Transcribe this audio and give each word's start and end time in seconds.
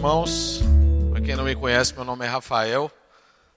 irmãos. 0.00 0.60
Para 1.10 1.20
quem 1.20 1.36
não 1.36 1.44
me 1.44 1.54
conhece, 1.54 1.92
meu 1.92 2.04
nome 2.04 2.24
é 2.24 2.28
Rafael. 2.28 2.90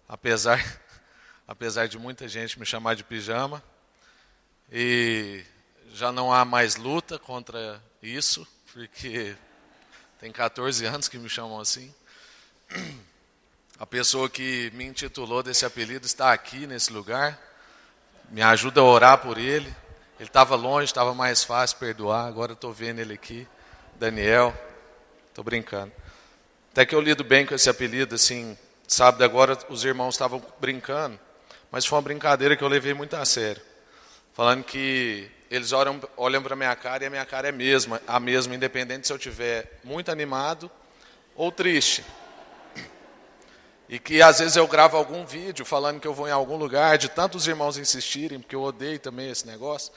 Apesar, 0.09 0.61
apesar 1.47 1.87
de 1.87 1.97
muita 1.97 2.27
gente 2.27 2.59
me 2.59 2.65
chamar 2.65 2.97
de 2.97 3.03
pijama. 3.05 3.63
E 4.69 5.41
já 5.93 6.11
não 6.11 6.33
há 6.33 6.43
mais 6.43 6.75
luta 6.75 7.17
contra 7.17 7.81
isso, 8.01 8.45
porque 8.73 9.33
tem 10.19 10.33
14 10.33 10.85
anos 10.85 11.07
que 11.07 11.17
me 11.17 11.29
chamam 11.29 11.61
assim. 11.61 11.95
A 13.79 13.85
pessoa 13.85 14.29
que 14.29 14.69
me 14.73 14.83
intitulou 14.83 15.41
desse 15.41 15.65
apelido 15.65 16.05
está 16.05 16.33
aqui 16.33 16.67
nesse 16.67 16.91
lugar. 16.91 17.39
Me 18.29 18.41
ajuda 18.41 18.81
a 18.81 18.83
orar 18.83 19.17
por 19.19 19.37
ele. 19.37 19.73
Ele 20.19 20.27
estava 20.27 20.57
longe, 20.57 20.87
estava 20.87 21.13
mais 21.13 21.41
fácil 21.41 21.77
perdoar. 21.77 22.27
Agora 22.27 22.51
estou 22.51 22.73
vendo 22.73 22.99
ele 22.99 23.13
aqui. 23.13 23.47
Daniel. 23.97 24.53
Estou 25.29 25.41
brincando. 25.41 26.02
Até 26.73 26.87
que 26.87 26.95
eu 26.95 26.99
lido 26.99 27.23
bem 27.23 27.45
com 27.45 27.53
esse 27.53 27.69
apelido, 27.69 28.15
assim, 28.15 28.57
sábado 28.87 29.23
agora 29.23 29.55
os 29.69 29.85
irmãos 29.85 30.15
estavam 30.15 30.43
brincando, 30.59 31.19
mas 31.69 31.85
foi 31.85 31.95
uma 31.95 32.01
brincadeira 32.01 32.57
que 32.57 32.63
eu 32.63 32.67
levei 32.67 32.95
muito 32.95 33.15
a 33.15 33.23
sério. 33.25 33.61
Falando 34.33 34.63
que 34.63 35.29
eles 35.51 35.71
olham, 35.71 36.01
olham 36.17 36.41
para 36.41 36.53
a 36.53 36.55
minha 36.55 36.75
cara 36.75 37.03
e 37.03 37.05
a 37.05 37.09
minha 37.11 37.25
cara 37.27 37.49
é 37.49 37.51
mesma, 37.51 38.01
a 38.07 38.19
mesma, 38.19 38.55
independente 38.55 39.05
se 39.05 39.13
eu 39.13 39.17
estiver 39.17 39.81
muito 39.83 40.09
animado 40.09 40.71
ou 41.35 41.51
triste. 41.51 42.03
E 43.87 43.99
que 43.99 44.19
às 44.19 44.39
vezes 44.39 44.55
eu 44.55 44.67
gravo 44.67 44.97
algum 44.97 45.27
vídeo 45.27 45.63
falando 45.63 45.99
que 45.99 46.07
eu 46.07 46.13
vou 46.15 46.27
em 46.27 46.31
algum 46.31 46.57
lugar, 46.57 46.97
de 46.97 47.07
tantos 47.07 47.47
irmãos 47.47 47.77
insistirem, 47.77 48.39
porque 48.39 48.55
eu 48.55 48.63
odeio 48.63 48.97
também 48.97 49.29
esse 49.29 49.45
negócio. 49.45 49.93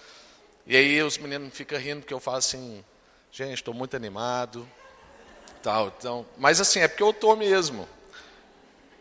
E 0.66 0.76
aí 0.76 1.02
os 1.02 1.16
meninos 1.16 1.54
ficam 1.54 1.78
rindo 1.78 2.00
porque 2.02 2.12
eu 2.12 2.20
falo 2.20 2.36
assim, 2.36 2.84
gente, 3.32 3.54
estou 3.54 3.72
muito 3.72 3.96
animado, 3.96 4.68
tal. 5.66 5.92
Então, 5.98 6.24
mas 6.38 6.60
assim, 6.60 6.78
é 6.78 6.86
porque 6.86 7.02
eu 7.02 7.10
estou 7.10 7.34
mesmo. 7.34 7.88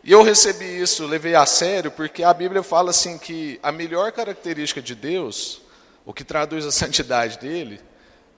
E 0.02 0.10
eu 0.10 0.24
recebi 0.24 0.64
isso, 0.80 1.06
levei 1.06 1.36
a 1.36 1.46
sério, 1.46 1.92
porque 1.92 2.24
a 2.24 2.34
Bíblia 2.34 2.60
fala 2.60 2.90
assim 2.90 3.18
que 3.18 3.60
a 3.62 3.70
melhor 3.70 4.10
característica 4.10 4.82
de 4.82 4.92
Deus, 4.92 5.62
o 6.04 6.12
que 6.12 6.24
traduz 6.24 6.66
a 6.66 6.72
santidade 6.72 7.38
dele, 7.38 7.80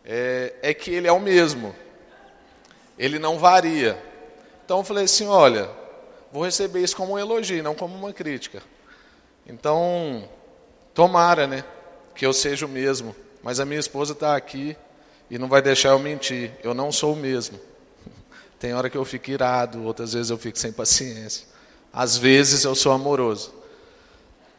é, 0.04 0.54
é 0.60 0.74
que 0.74 0.90
ele 0.90 1.08
é 1.08 1.12
o 1.12 1.18
mesmo. 1.18 1.74
Ele 2.98 3.18
não 3.18 3.38
varia. 3.38 3.98
Então 4.62 4.78
eu 4.78 4.84
falei 4.84 5.04
assim, 5.04 5.26
olha, 5.26 5.70
vou 6.30 6.44
receber 6.44 6.80
isso 6.80 6.96
como 6.96 7.14
um 7.14 7.18
elogio, 7.18 7.62
não 7.62 7.74
como 7.74 7.94
uma 7.94 8.12
crítica. 8.12 8.62
Então, 9.46 10.28
tomara, 10.92 11.46
né, 11.46 11.64
que 12.14 12.26
eu 12.26 12.34
seja 12.34 12.66
o 12.66 12.68
mesmo. 12.68 13.16
Mas 13.42 13.58
a 13.58 13.64
minha 13.64 13.80
esposa 13.80 14.12
está 14.12 14.36
aqui 14.36 14.76
e 15.30 15.38
não 15.38 15.48
vai 15.48 15.62
deixar 15.62 15.90
eu 15.90 15.98
mentir. 15.98 16.50
Eu 16.62 16.74
não 16.74 16.92
sou 16.92 17.14
o 17.14 17.16
mesmo. 17.16 17.67
Tem 18.58 18.74
hora 18.74 18.90
que 18.90 18.96
eu 18.96 19.04
fico 19.04 19.30
irado, 19.30 19.84
outras 19.84 20.12
vezes 20.14 20.30
eu 20.30 20.38
fico 20.38 20.58
sem 20.58 20.72
paciência. 20.72 21.46
Às 21.92 22.16
vezes 22.16 22.64
eu 22.64 22.74
sou 22.74 22.92
amoroso. 22.92 23.54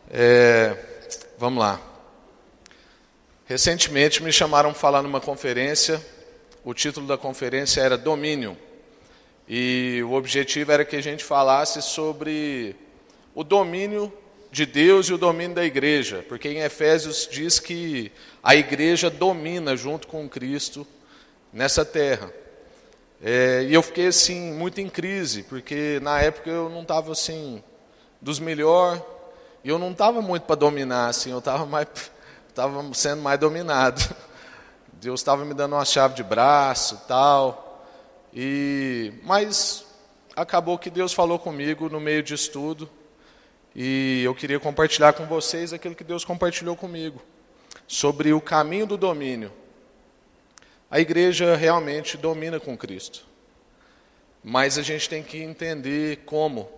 É, 0.09 0.75
vamos 1.37 1.59
lá. 1.59 1.81
Recentemente 3.45 4.23
me 4.23 4.31
chamaram 4.31 4.71
para 4.71 4.79
falar 4.79 5.01
numa 5.01 5.19
conferência. 5.19 6.03
O 6.63 6.73
título 6.73 7.07
da 7.07 7.17
conferência 7.17 7.81
era 7.81 7.97
Domínio. 7.97 8.57
E 9.47 10.01
o 10.05 10.13
objetivo 10.13 10.71
era 10.71 10.85
que 10.85 10.95
a 10.95 11.01
gente 11.01 11.23
falasse 11.23 11.81
sobre 11.81 12.75
o 13.33 13.43
domínio 13.43 14.13
de 14.51 14.65
Deus 14.65 15.07
e 15.07 15.13
o 15.13 15.17
domínio 15.17 15.55
da 15.55 15.65
igreja, 15.65 16.25
porque 16.27 16.49
em 16.49 16.59
Efésios 16.59 17.27
diz 17.31 17.59
que 17.59 18.11
a 18.43 18.55
igreja 18.55 19.09
domina 19.09 19.75
junto 19.75 20.07
com 20.07 20.27
Cristo 20.29 20.85
nessa 21.51 21.83
terra. 21.83 22.31
É, 23.21 23.63
e 23.67 23.73
eu 23.73 23.83
fiquei 23.83 24.07
assim 24.07 24.53
muito 24.53 24.79
em 24.79 24.89
crise, 24.89 25.43
porque 25.43 25.99
na 26.01 26.21
época 26.21 26.49
eu 26.49 26.69
não 26.69 26.83
estava 26.83 27.11
assim 27.11 27.61
dos 28.21 28.39
melhor, 28.39 29.05
e 29.63 29.69
eu 29.69 29.77
não 29.77 29.91
estava 29.91 30.21
muito 30.21 30.43
para 30.43 30.55
dominar, 30.55 31.07
assim, 31.07 31.31
eu 31.31 31.39
estava 31.39 31.65
mais 31.65 31.87
estava 32.47 32.93
sendo 32.93 33.21
mais 33.21 33.39
dominado. 33.39 34.01
Deus 34.93 35.19
estava 35.19 35.45
me 35.45 35.53
dando 35.53 35.75
uma 35.75 35.85
chave 35.85 36.15
de 36.15 36.23
braço, 36.23 37.01
tal. 37.07 37.85
E 38.33 39.13
mas 39.23 39.85
acabou 40.35 40.77
que 40.77 40.89
Deus 40.89 41.13
falou 41.13 41.37
comigo 41.37 41.89
no 41.89 41.99
meio 41.99 42.23
de 42.23 42.33
estudo, 42.33 42.89
e 43.75 44.21
eu 44.23 44.33
queria 44.33 44.59
compartilhar 44.59 45.13
com 45.13 45.25
vocês 45.25 45.73
aquilo 45.73 45.95
que 45.95 46.03
Deus 46.03 46.23
compartilhou 46.23 46.75
comigo 46.75 47.21
sobre 47.85 48.31
o 48.33 48.39
caminho 48.39 48.87
do 48.87 48.97
domínio. 48.97 49.51
A 50.89 50.99
igreja 50.99 51.55
realmente 51.55 52.17
domina 52.17 52.59
com 52.59 52.77
Cristo. 52.77 53.25
Mas 54.43 54.77
a 54.77 54.81
gente 54.81 55.07
tem 55.07 55.21
que 55.21 55.37
entender 55.37 56.21
como. 56.25 56.69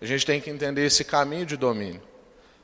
A 0.00 0.06
gente 0.06 0.24
tem 0.24 0.40
que 0.40 0.48
entender 0.48 0.86
esse 0.86 1.04
caminho 1.04 1.44
de 1.44 1.56
domínio. 1.56 2.02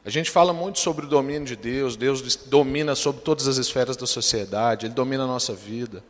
A 0.04 0.08
gente 0.08 0.30
fala 0.30 0.52
muito 0.52 0.78
sobre 0.78 1.04
o 1.04 1.08
domínio 1.08 1.46
de 1.46 1.56
Deus, 1.56 1.94
Deus 1.94 2.36
domina 2.36 2.94
sobre 2.94 3.20
todas 3.20 3.46
as 3.46 3.58
esferas 3.58 3.96
da 3.96 4.06
sociedade, 4.06 4.86
Ele 4.86 4.94
domina 4.94 5.24
a 5.24 5.26
nossa 5.26 5.52
vida. 5.52 6.02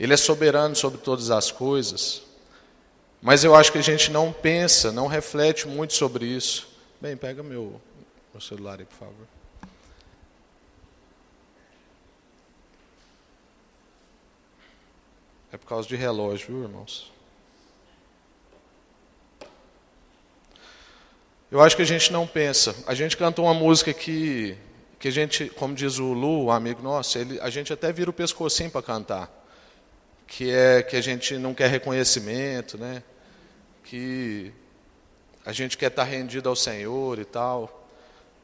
Ele 0.00 0.14
é 0.14 0.16
soberano 0.16 0.74
sobre 0.74 0.98
todas 0.98 1.30
as 1.30 1.50
coisas. 1.50 2.22
Mas 3.20 3.44
eu 3.44 3.54
acho 3.54 3.72
que 3.72 3.78
a 3.78 3.82
gente 3.82 4.10
não 4.10 4.32
pensa, 4.32 4.90
não 4.92 5.06
reflete 5.06 5.68
muito 5.68 5.92
sobre 5.92 6.24
isso. 6.24 6.68
Bem, 7.00 7.16
pega 7.16 7.42
meu, 7.42 7.80
meu 8.32 8.40
celular 8.40 8.78
aí, 8.78 8.86
por 8.86 8.96
favor. 8.96 9.37
É 15.52 15.56
por 15.56 15.66
causa 15.66 15.88
de 15.88 15.96
relógio, 15.96 16.48
viu, 16.48 16.62
irmãos? 16.64 17.10
Eu 21.50 21.62
acho 21.62 21.74
que 21.74 21.80
a 21.80 21.86
gente 21.86 22.12
não 22.12 22.26
pensa. 22.26 22.76
A 22.86 22.92
gente 22.92 23.16
canta 23.16 23.40
uma 23.40 23.54
música 23.54 23.94
que, 23.94 24.54
que 24.98 25.08
a 25.08 25.10
gente, 25.10 25.48
como 25.48 25.74
diz 25.74 25.98
o 25.98 26.12
Lu, 26.12 26.44
o 26.44 26.50
amigo 26.50 26.82
nosso, 26.82 27.16
ele, 27.16 27.40
a 27.40 27.48
gente 27.48 27.72
até 27.72 27.90
vira 27.90 28.10
o 28.10 28.12
pescocinho 28.12 28.70
para 28.70 28.82
cantar. 28.82 29.30
Que 30.26 30.50
é 30.50 30.82
que 30.82 30.94
a 30.94 31.00
gente 31.00 31.38
não 31.38 31.54
quer 31.54 31.70
reconhecimento, 31.70 32.76
né? 32.76 33.02
Que 33.84 34.52
a 35.46 35.52
gente 35.52 35.78
quer 35.78 35.86
estar 35.86 36.04
rendido 36.04 36.50
ao 36.50 36.54
Senhor 36.54 37.18
e 37.18 37.24
tal. 37.24 37.88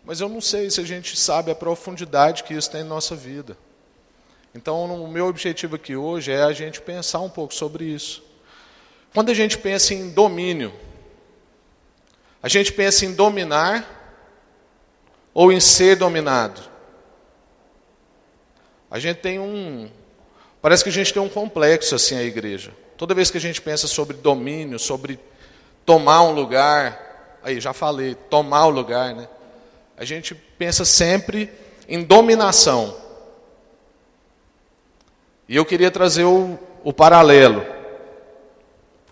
Mas 0.02 0.20
eu 0.20 0.28
não 0.30 0.40
sei 0.40 0.70
se 0.70 0.80
a 0.80 0.84
gente 0.84 1.14
sabe 1.18 1.50
a 1.50 1.54
profundidade 1.54 2.44
que 2.44 2.54
isso 2.54 2.70
tem 2.70 2.80
em 2.80 2.84
nossa 2.84 3.14
vida. 3.14 3.58
Então, 4.54 4.84
o 4.84 5.08
meu 5.08 5.26
objetivo 5.26 5.74
aqui 5.74 5.96
hoje 5.96 6.30
é 6.30 6.42
a 6.42 6.52
gente 6.52 6.80
pensar 6.80 7.20
um 7.20 7.28
pouco 7.28 7.52
sobre 7.52 7.84
isso. 7.84 8.22
Quando 9.12 9.30
a 9.30 9.34
gente 9.34 9.58
pensa 9.58 9.94
em 9.94 10.10
domínio, 10.10 10.72
a 12.40 12.48
gente 12.48 12.72
pensa 12.72 13.04
em 13.04 13.12
dominar 13.12 13.84
ou 15.32 15.52
em 15.52 15.58
ser 15.58 15.96
dominado? 15.96 16.62
A 18.88 19.00
gente 19.00 19.18
tem 19.18 19.40
um. 19.40 19.90
Parece 20.62 20.84
que 20.84 20.90
a 20.90 20.92
gente 20.92 21.12
tem 21.12 21.20
um 21.20 21.28
complexo 21.28 21.96
assim 21.96 22.16
a 22.16 22.22
igreja. 22.22 22.72
Toda 22.96 23.12
vez 23.12 23.30
que 23.30 23.38
a 23.38 23.40
gente 23.40 23.60
pensa 23.60 23.88
sobre 23.88 24.16
domínio, 24.16 24.78
sobre 24.78 25.18
tomar 25.84 26.22
um 26.22 26.32
lugar, 26.32 27.40
aí 27.42 27.60
já 27.60 27.72
falei, 27.72 28.14
tomar 28.14 28.66
o 28.66 28.70
lugar, 28.70 29.16
né? 29.16 29.28
A 29.96 30.04
gente 30.04 30.32
pensa 30.32 30.84
sempre 30.84 31.50
em 31.88 32.04
dominação. 32.04 33.03
E 35.48 35.56
eu 35.56 35.64
queria 35.64 35.90
trazer 35.90 36.24
o, 36.24 36.58
o 36.82 36.92
paralelo 36.92 37.64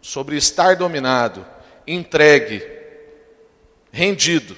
sobre 0.00 0.36
estar 0.36 0.76
dominado, 0.76 1.46
entregue, 1.86 2.66
rendido. 3.90 4.56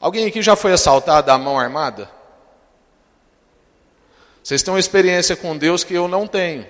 Alguém 0.00 0.26
aqui 0.26 0.42
já 0.42 0.56
foi 0.56 0.72
assaltado 0.72 1.30
à 1.30 1.38
mão 1.38 1.58
armada? 1.58 2.10
Vocês 4.42 4.62
têm 4.62 4.72
uma 4.72 4.80
experiência 4.80 5.36
com 5.36 5.56
Deus 5.56 5.84
que 5.84 5.94
eu 5.94 6.08
não 6.08 6.26
tenho. 6.26 6.66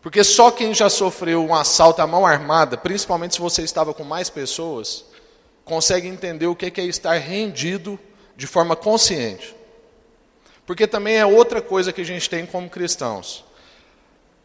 Porque 0.00 0.22
só 0.22 0.50
quem 0.50 0.74
já 0.74 0.90
sofreu 0.90 1.42
um 1.42 1.54
assalto 1.54 2.02
à 2.02 2.06
mão 2.06 2.26
armada, 2.26 2.76
principalmente 2.76 3.34
se 3.34 3.40
você 3.40 3.62
estava 3.62 3.94
com 3.94 4.04
mais 4.04 4.28
pessoas, 4.28 5.04
consegue 5.64 6.06
entender 6.06 6.46
o 6.46 6.54
que 6.54 6.80
é 6.80 6.84
estar 6.84 7.14
rendido 7.14 7.98
de 8.36 8.46
forma 8.46 8.76
consciente. 8.76 9.54
Porque 10.66 10.86
também 10.86 11.16
é 11.16 11.26
outra 11.26 11.60
coisa 11.60 11.92
que 11.92 12.00
a 12.00 12.04
gente 12.04 12.28
tem 12.28 12.46
como 12.46 12.70
cristãos. 12.70 13.44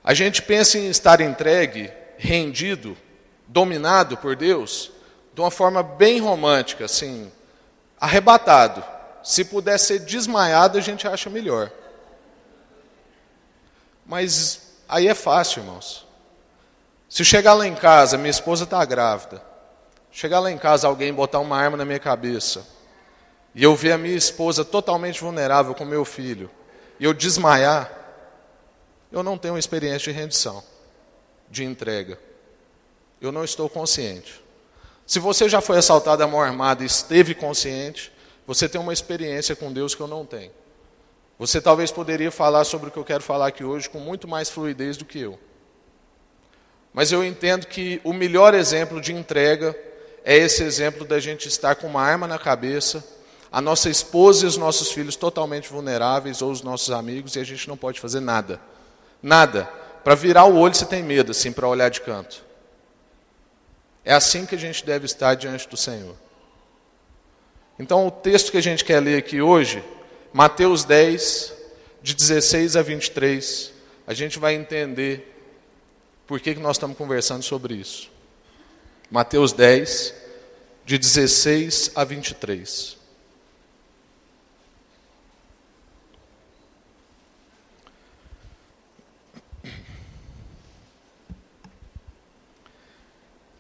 A 0.04 0.14
gente 0.14 0.42
pensa 0.42 0.78
em 0.78 0.90
estar 0.90 1.22
entregue, 1.22 1.92
rendido, 2.18 2.98
dominado 3.48 4.18
por 4.18 4.36
Deus, 4.36 4.92
de 5.34 5.42
uma 5.42 5.52
forma 5.52 5.82
bem 5.82 6.20
romântica, 6.20 6.86
assim, 6.86 7.32
arrebatado. 8.00 8.84
Se 9.24 9.44
puder 9.44 9.78
ser 9.78 10.00
desmaiado, 10.00 10.78
a 10.78 10.82
gente 10.82 11.08
acha 11.08 11.30
melhor. 11.30 11.72
Mas 14.06 14.74
aí 14.88 15.08
é 15.08 15.14
fácil, 15.14 15.62
irmãos. 15.62 16.08
Se 17.08 17.26
chegar 17.26 17.54
lá 17.54 17.68
em 17.68 17.76
casa, 17.76 18.18
minha 18.18 18.30
esposa 18.30 18.64
está 18.64 18.84
grávida, 18.86 19.42
chegar 20.12 20.40
lá 20.40 20.52
em 20.52 20.58
casa 20.58 20.88
alguém 20.88 21.14
botar 21.14 21.40
uma 21.40 21.58
arma 21.58 21.78
na 21.78 21.86
minha 21.86 22.00
cabeça, 22.00 22.66
e 23.54 23.64
eu 23.64 23.76
ver 23.76 23.94
a 23.94 23.98
minha 23.98 24.16
esposa 24.16 24.64
totalmente 24.64 25.22
vulnerável 25.22 25.74
com 25.74 25.86
meu 25.86 26.06
filho, 26.06 26.50
e 27.00 27.04
eu 27.04 27.14
desmaiar, 27.14 27.92
eu 29.12 29.24
não 29.24 29.38
tenho 29.38 29.58
experiência 29.58 30.12
de 30.12 30.20
rendição, 30.20 30.64
de 31.50 31.64
entrega. 31.64 32.20
Eu 33.20 33.32
não 33.32 33.44
estou 33.44 33.70
consciente. 33.70 34.42
Se 35.06 35.20
você 35.20 35.50
já 35.50 35.60
foi 35.60 35.78
assaltado 35.78 36.24
à 36.24 36.28
mão 36.28 36.42
armada 36.42 36.84
e 36.84 36.86
esteve 36.86 37.34
consciente, 37.34 38.12
você 38.46 38.70
tem 38.70 38.80
uma 38.80 38.94
experiência 38.94 39.56
com 39.56 39.74
Deus 39.74 39.96
que 39.96 40.02
eu 40.02 40.08
não 40.08 40.26
tenho. 40.26 40.52
Você 41.40 41.60
talvez 41.62 41.90
poderia 41.90 42.30
falar 42.32 42.64
sobre 42.66 42.90
o 42.90 42.92
que 42.92 42.98
eu 42.98 43.04
quero 43.04 43.24
falar 43.24 43.48
aqui 43.48 43.64
hoje 43.64 43.90
com 43.90 44.00
muito 44.00 44.28
mais 44.28 44.50
fluidez 44.50 44.98
do 44.98 45.06
que 45.06 45.20
eu. 45.20 45.40
Mas 46.94 47.12
eu 47.12 47.24
entendo 47.24 47.66
que 47.66 48.02
o 48.04 48.12
melhor 48.12 48.54
exemplo 48.54 49.00
de 49.00 49.14
entrega 49.14 49.76
é 50.24 50.38
esse 50.38 50.64
exemplo 50.64 51.06
da 51.06 51.20
gente 51.20 51.48
estar 51.48 51.76
com 51.76 51.88
uma 51.88 52.02
arma 52.02 52.28
na 52.28 52.38
cabeça, 52.38 53.04
a 53.52 53.62
nossa 53.62 53.90
esposa 53.90 54.46
e 54.46 54.48
os 54.48 54.58
nossos 54.58 54.92
filhos 54.92 55.16
totalmente 55.16 55.70
vulneráveis, 55.70 56.42
ou 56.42 56.52
os 56.52 56.62
nossos 56.62 56.92
amigos, 56.92 57.36
e 57.36 57.40
a 57.40 57.44
gente 57.44 57.68
não 57.68 57.76
pode 57.76 58.00
fazer 58.00 58.20
nada. 58.20 58.62
Nada. 59.22 59.66
Para 60.04 60.16
virar 60.16 60.46
o 60.46 60.56
olho 60.56 60.74
você 60.74 60.86
tem 60.86 61.04
medo, 61.04 61.32
assim, 61.32 61.52
para 61.52 61.68
olhar 61.68 61.90
de 61.90 62.02
canto. 62.02 62.44
É 64.06 64.14
assim 64.14 64.46
que 64.46 64.56
a 64.56 64.58
gente 64.58 64.86
deve 64.86 65.06
estar 65.06 65.36
diante 65.36 65.68
do 65.68 65.76
Senhor. 65.76 66.16
Então, 67.78 68.08
o 68.08 68.12
texto 68.12 68.52
que 68.52 68.58
a 68.58 68.62
gente 68.62 68.86
quer 68.86 69.00
ler 69.00 69.18
aqui 69.18 69.42
hoje, 69.42 69.84
Mateus 70.34 70.84
10, 70.84 71.54
de 72.02 72.14
16 72.14 72.76
a 72.76 72.82
23, 72.82 73.72
a 74.06 74.14
gente 74.14 74.38
vai 74.38 74.54
entender 74.54 75.36
por 76.28 76.40
que, 76.40 76.54
que 76.54 76.60
nós 76.60 76.78
estamos 76.78 76.98
conversando 76.98 77.44
sobre 77.44 77.74
isso. 77.74 78.12
Mateus 79.10 79.54
10, 79.54 80.14
de 80.86 80.98
16 80.98 81.92
a 81.96 82.04
23. 82.04 82.99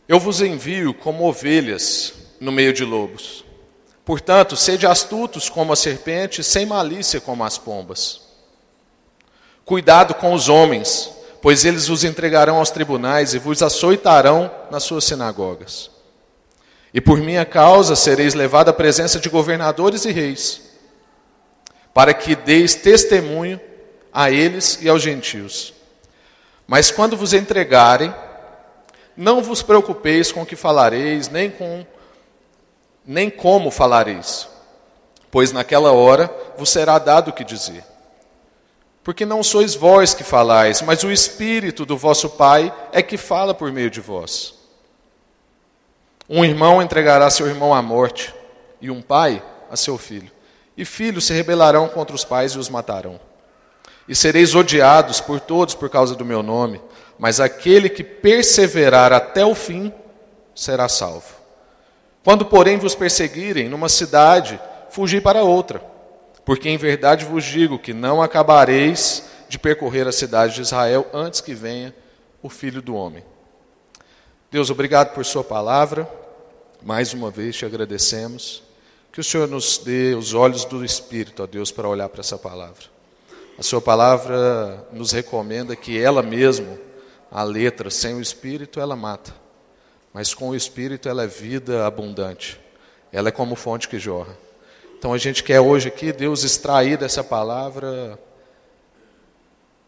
Eu 0.09 0.19
vos 0.19 0.41
envio 0.41 0.91
como 0.91 1.29
ovelhas 1.29 2.13
no 2.39 2.51
meio 2.51 2.73
de 2.73 2.83
lobos. 2.83 3.45
Portanto, 4.03 4.56
sede 4.56 4.88
astutos 4.88 5.50
como 5.50 5.71
a 5.71 5.75
serpente, 5.75 6.44
sem 6.44 6.65
malícia 6.65 7.21
como 7.21 7.44
as 7.44 7.59
pombas. 7.59 8.19
Cuidado 9.63 10.15
com 10.15 10.33
os 10.33 10.50
homens, 10.50 11.11
pois 11.44 11.63
eles 11.63 11.88
vos 11.88 12.03
entregarão 12.03 12.57
aos 12.57 12.71
tribunais 12.71 13.35
e 13.35 13.38
vos 13.38 13.61
açoitarão 13.61 14.50
nas 14.71 14.81
suas 14.81 15.03
sinagogas. 15.03 15.91
E 16.91 17.00
por 17.00 17.19
minha 17.19 17.45
causa 17.45 17.95
sereis 17.95 18.33
levado 18.33 18.69
à 18.69 18.73
presença 18.73 19.19
de 19.19 19.29
governadores 19.29 20.05
e 20.05 20.12
reis, 20.12 20.71
para 21.94 22.15
que 22.15 22.35
deis 22.35 22.73
testemunho 22.73 23.62
a 24.12 24.31
eles 24.31 24.79
e 24.81 24.89
aos 24.89 25.03
gentios. 25.03 25.71
Mas 26.65 26.89
quando 26.89 27.15
vos 27.15 27.31
entregarem, 27.31 28.12
não 29.19 29.44
vos 29.44 29.62
preocupeis 29.62 30.31
com 30.31 30.44
o 30.44 30.45
que 30.45 30.56
falareis, 30.56 31.27
nem 31.27 31.51
com 31.51 31.86
nem 33.06 33.30
como 33.30 33.69
falareis, 33.69 34.48
pois 35.30 35.51
naquela 35.51 35.92
hora 35.92 36.33
vos 36.57 36.69
será 36.69 36.98
dado 36.98 37.30
o 37.30 37.33
que 37.33 37.44
dizer. 37.44 37.83
Porque 39.04 39.25
não 39.25 39.44
sois 39.44 39.75
vós 39.75 40.13
que 40.13 40.24
falais, 40.24 40.81
mas 40.81 41.04
o 41.04 41.12
Espírito 41.12 41.86
do 41.86 41.98
vosso 41.98 42.30
Pai 42.30 42.74
é 42.94 43.01
que 43.01 43.18
fala 43.18 43.54
por 43.54 43.71
meio 43.74 43.89
de 43.89 44.00
vós. 44.00 44.54
Um 46.30 46.45
irmão 46.45 46.81
entregará 46.81 47.30
seu 47.30 47.48
irmão 47.48 47.74
à 47.74 47.81
morte, 47.81 48.33
e 48.80 48.89
um 48.89 49.01
pai 49.01 49.44
a 49.69 49.75
seu 49.75 49.98
filho. 49.98 50.31
E 50.77 50.86
filhos 50.86 51.25
se 51.25 51.33
rebelarão 51.33 51.89
contra 51.89 52.15
os 52.15 52.24
pais 52.24 52.54
e 52.54 52.57
os 52.57 52.69
matarão. 52.69 53.19
E 54.07 54.15
sereis 54.15 54.56
odiados 54.56 55.19
por 55.19 55.42
todos 55.42 55.75
por 55.75 55.89
causa 55.89 56.15
do 56.15 56.24
meu 56.24 56.42
nome 56.42 56.80
mas 57.19 57.42
aquele 57.42 57.89
que 57.89 58.04
perseverar 58.04 59.12
até 59.12 59.45
o 59.45 59.54
fim 59.54 59.94
será 60.56 60.88
salvo. 60.88 61.36
Quando, 62.24 62.45
porém, 62.45 62.77
vos 62.77 62.95
perseguirem 62.95 63.68
numa 63.68 63.89
cidade, 63.89 64.60
fugi 64.89 65.19
para 65.19 65.44
outra, 65.44 65.83
porque 66.45 66.69
em 66.69 66.77
verdade 66.77 67.25
vos 67.25 67.44
digo 67.44 67.77
que 67.77 67.94
não 67.94 68.21
acabareis 68.21 69.25
de 69.50 69.60
percorrer 69.60 70.07
a 70.07 70.13
cidade 70.13 70.56
de 70.56 70.62
Israel 70.62 71.07
antes 71.13 71.42
que 71.42 71.54
venha 71.54 71.94
o 72.42 72.50
Filho 72.50 72.81
do 72.81 72.95
Homem. 72.95 73.24
Deus, 74.50 74.69
obrigado 74.69 75.13
por 75.13 75.25
Sua 75.25 75.44
palavra. 75.44 76.10
Mais 76.81 77.13
uma 77.13 77.30
vez 77.30 77.56
te 77.56 77.65
agradecemos. 77.65 78.63
Que 79.12 79.19
o 79.19 79.24
Senhor 79.24 79.48
nos 79.48 79.80
dê 79.80 80.15
os 80.15 80.33
olhos 80.33 80.63
do 80.63 80.86
Espírito, 80.86 81.44
ó 81.44 81.48
Deus, 81.48 81.72
para 81.72 81.89
olhar 81.89 82.07
para 82.07 82.22
essa 82.22 82.38
palavra. 82.38 82.86
A 83.57 83.63
Sua 83.63 83.81
palavra 83.81 84.88
nos 84.94 85.12
recomenda 85.12 85.75
que 85.75 86.00
ela 86.00 86.24
mesma 86.24 86.88
a 87.31 87.43
letra, 87.43 87.89
sem 87.89 88.15
o 88.15 88.21
espírito 88.21 88.79
ela 88.79 88.95
mata, 88.95 89.33
mas 90.13 90.33
com 90.33 90.49
o 90.49 90.55
espírito 90.55 91.07
ela 91.07 91.23
é 91.23 91.27
vida 91.27 91.85
abundante. 91.85 92.59
Ela 93.11 93.29
é 93.29 93.31
como 93.31 93.55
fonte 93.55 93.87
que 93.87 93.99
jorra. 93.99 94.37
Então 94.97 95.13
a 95.13 95.17
gente 95.17 95.43
quer 95.43 95.59
hoje 95.59 95.87
aqui, 95.87 96.11
Deus, 96.11 96.43
extrair 96.43 96.97
dessa 96.97 97.23
palavra 97.23 98.19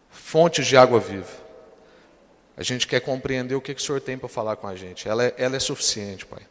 fontes 0.09 0.65
de 0.65 0.77
água 0.77 0.99
viva. 0.99 1.41
A 2.55 2.63
gente 2.63 2.88
quer 2.88 2.99
compreender 2.99 3.55
o 3.55 3.61
que, 3.61 3.73
que 3.73 3.81
o 3.81 3.83
Senhor 3.83 4.01
tem 4.01 4.17
para 4.17 4.29
falar 4.29 4.55
com 4.55 4.67
a 4.67 4.75
gente. 4.75 5.07
Ela 5.07 5.25
é, 5.25 5.33
ela 5.38 5.55
é 5.55 5.59
suficiente, 5.59 6.25
Pai. 6.25 6.41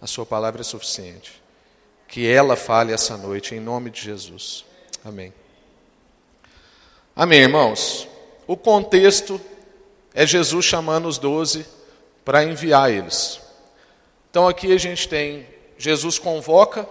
A 0.00 0.06
Sua 0.06 0.24
palavra 0.24 0.60
é 0.60 0.64
suficiente. 0.64 1.42
Que 2.06 2.30
ela 2.30 2.56
fale 2.56 2.92
essa 2.92 3.16
noite, 3.16 3.54
em 3.54 3.60
nome 3.60 3.90
de 3.90 4.00
Jesus. 4.00 4.64
Amém. 5.04 5.32
Amém, 7.14 7.40
irmãos. 7.40 8.06
O 8.46 8.56
contexto 8.56 9.40
é 10.16 10.26
Jesus 10.26 10.64
chamando 10.64 11.06
os 11.06 11.18
doze 11.18 11.66
para 12.24 12.42
enviar 12.42 12.90
eles. 12.90 13.38
Então 14.30 14.48
aqui 14.48 14.72
a 14.72 14.78
gente 14.78 15.06
tem 15.06 15.46
Jesus 15.76 16.18
convoca 16.18 16.88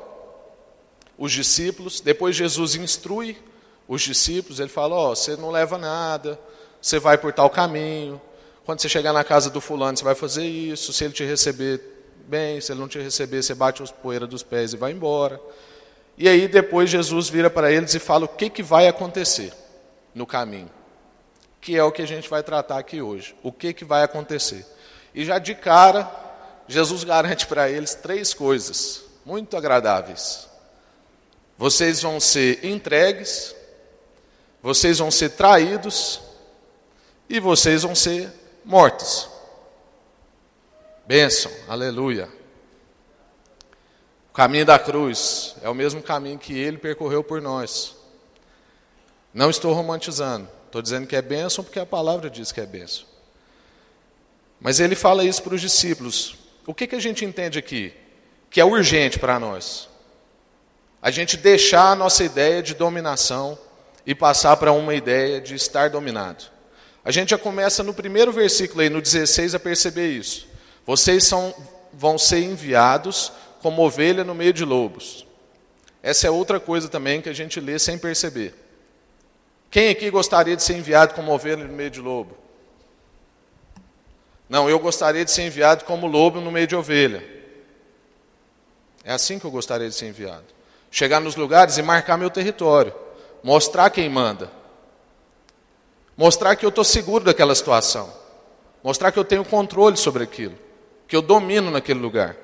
os 1.17 1.31
discípulos, 1.31 1.99
depois 1.99 2.35
Jesus 2.35 2.75
instrui 2.75 3.35
os 3.87 4.03
discípulos, 4.03 4.59
ele 4.59 4.69
fala: 4.69 4.93
Ó, 4.95 5.11
oh, 5.11 5.15
você 5.15 5.35
não 5.35 5.49
leva 5.49 5.75
nada, 5.75 6.39
você 6.79 6.99
vai 6.99 7.17
por 7.17 7.33
tal 7.33 7.49
caminho, 7.49 8.21
quando 8.63 8.79
você 8.79 8.87
chegar 8.87 9.11
na 9.11 9.23
casa 9.23 9.49
do 9.49 9.59
fulano, 9.59 9.97
você 9.97 10.03
vai 10.03 10.13
fazer 10.13 10.45
isso, 10.45 10.93
se 10.93 11.03
ele 11.03 11.13
te 11.13 11.23
receber 11.23 11.81
bem, 12.27 12.61
se 12.61 12.71
ele 12.71 12.79
não 12.79 12.87
te 12.87 12.99
receber, 12.99 13.41
você 13.41 13.55
bate 13.55 13.81
os 13.81 13.89
poeiras 13.89 14.29
dos 14.29 14.43
pés 14.43 14.73
e 14.73 14.77
vai 14.77 14.91
embora. 14.91 15.41
E 16.15 16.29
aí 16.29 16.47
depois 16.47 16.91
Jesus 16.91 17.27
vira 17.27 17.49
para 17.49 17.71
eles 17.71 17.95
e 17.95 17.99
fala 17.99 18.25
o 18.25 18.27
que, 18.27 18.51
que 18.51 18.61
vai 18.61 18.87
acontecer 18.87 19.51
no 20.13 20.27
caminho 20.27 20.74
que 21.65 21.75
é 21.75 21.83
o 21.83 21.91
que 21.91 22.03
a 22.03 22.07
gente 22.07 22.29
vai 22.29 22.43
tratar 22.43 22.77
aqui 22.77 23.01
hoje. 23.01 23.35
O 23.41 23.51
que, 23.51 23.73
que 23.73 23.83
vai 23.83 24.03
acontecer? 24.03 24.63
E 25.15 25.25
já 25.25 25.39
de 25.39 25.55
cara, 25.55 26.07
Jesus 26.67 27.03
garante 27.03 27.47
para 27.47 27.67
eles 27.67 27.95
três 27.95 28.35
coisas 28.35 29.03
muito 29.25 29.57
agradáveis. 29.57 30.47
Vocês 31.57 32.03
vão 32.03 32.19
ser 32.19 32.63
entregues, 32.63 33.55
vocês 34.61 34.99
vão 34.99 35.09
ser 35.09 35.29
traídos 35.29 36.21
e 37.27 37.39
vocês 37.39 37.81
vão 37.81 37.95
ser 37.95 38.31
mortos. 38.63 39.27
Bênção, 41.07 41.51
aleluia. 41.67 42.29
O 44.29 44.33
caminho 44.35 44.67
da 44.67 44.77
cruz 44.77 45.55
é 45.63 45.69
o 45.69 45.73
mesmo 45.73 46.03
caminho 46.03 46.37
que 46.37 46.55
ele 46.55 46.77
percorreu 46.77 47.23
por 47.23 47.41
nós. 47.41 47.95
Não 49.33 49.49
estou 49.49 49.73
romantizando. 49.73 50.54
Estou 50.75 50.83
dizendo 50.83 51.07
que 51.07 51.15
é 51.15 51.21
bênção 51.21 51.63
porque 51.63 51.79
a 51.79 51.85
palavra 51.85 52.29
diz 52.29 52.51
que 52.51 52.59
é 52.59 52.65
bênção. 52.65 53.05
Mas 54.59 54.81
ele 54.81 54.93
fala 54.93 55.23
isso 55.23 55.41
para 55.41 55.55
os 55.55 55.61
discípulos. 55.61 56.35
O 56.67 56.73
que, 56.73 56.85
que 56.85 56.97
a 56.97 56.99
gente 56.99 57.23
entende 57.23 57.57
aqui? 57.57 57.93
Que 58.49 58.59
é 58.59 58.65
urgente 58.65 59.17
para 59.17 59.39
nós. 59.39 59.87
A 61.01 61.09
gente 61.11 61.37
deixar 61.37 61.91
a 61.91 61.95
nossa 61.95 62.25
ideia 62.25 62.61
de 62.61 62.73
dominação 62.73 63.57
e 64.05 64.13
passar 64.13 64.57
para 64.57 64.73
uma 64.73 64.93
ideia 64.93 65.39
de 65.39 65.55
estar 65.55 65.89
dominado. 65.89 66.43
A 67.05 67.09
gente 67.11 67.29
já 67.29 67.37
começa 67.37 67.81
no 67.81 67.93
primeiro 67.93 68.33
versículo 68.33 68.81
aí, 68.81 68.89
no 68.89 69.01
16, 69.01 69.55
a 69.55 69.59
perceber 69.59 70.11
isso. 70.11 70.45
Vocês 70.85 71.23
são, 71.23 71.55
vão 71.93 72.17
ser 72.17 72.39
enviados 72.39 73.31
como 73.61 73.81
ovelha 73.81 74.25
no 74.25 74.35
meio 74.35 74.51
de 74.51 74.65
lobos. 74.65 75.25
Essa 76.03 76.27
é 76.27 76.29
outra 76.29 76.59
coisa 76.59 76.89
também 76.89 77.21
que 77.21 77.29
a 77.29 77.33
gente 77.33 77.61
lê 77.61 77.79
sem 77.79 77.97
perceber. 77.97 78.64
Quem 79.75 79.89
aqui 79.89 80.09
gostaria 80.09 80.55
de 80.55 80.63
ser 80.63 80.77
enviado 80.77 81.13
como 81.13 81.33
ovelha 81.33 81.65
no 81.65 81.73
meio 81.73 81.89
de 81.89 81.99
lobo? 81.99 82.37
Não, 84.47 84.69
eu 84.69 84.79
gostaria 84.79 85.25
de 85.25 85.29
ser 85.29 85.41
enviado 85.41 85.83
como 85.83 86.07
lobo 86.07 86.39
no 86.39 86.49
meio 86.49 86.65
de 86.65 86.77
ovelha. 86.77 87.21
É 89.03 89.11
assim 89.11 89.37
que 89.37 89.43
eu 89.43 89.51
gostaria 89.51 89.89
de 89.89 89.93
ser 89.93 90.07
enviado. 90.07 90.45
Chegar 90.89 91.19
nos 91.19 91.35
lugares 91.35 91.77
e 91.77 91.81
marcar 91.81 92.17
meu 92.17 92.29
território. 92.29 92.93
Mostrar 93.43 93.89
quem 93.89 94.07
manda. 94.07 94.49
Mostrar 96.15 96.55
que 96.55 96.65
eu 96.65 96.69
estou 96.69 96.85
seguro 96.85 97.25
daquela 97.25 97.53
situação. 97.53 98.09
Mostrar 98.81 99.11
que 99.11 99.19
eu 99.19 99.25
tenho 99.25 99.43
controle 99.43 99.97
sobre 99.97 100.23
aquilo. 100.23 100.57
Que 101.05 101.17
eu 101.17 101.21
domino 101.21 101.69
naquele 101.69 101.99
lugar. 101.99 102.37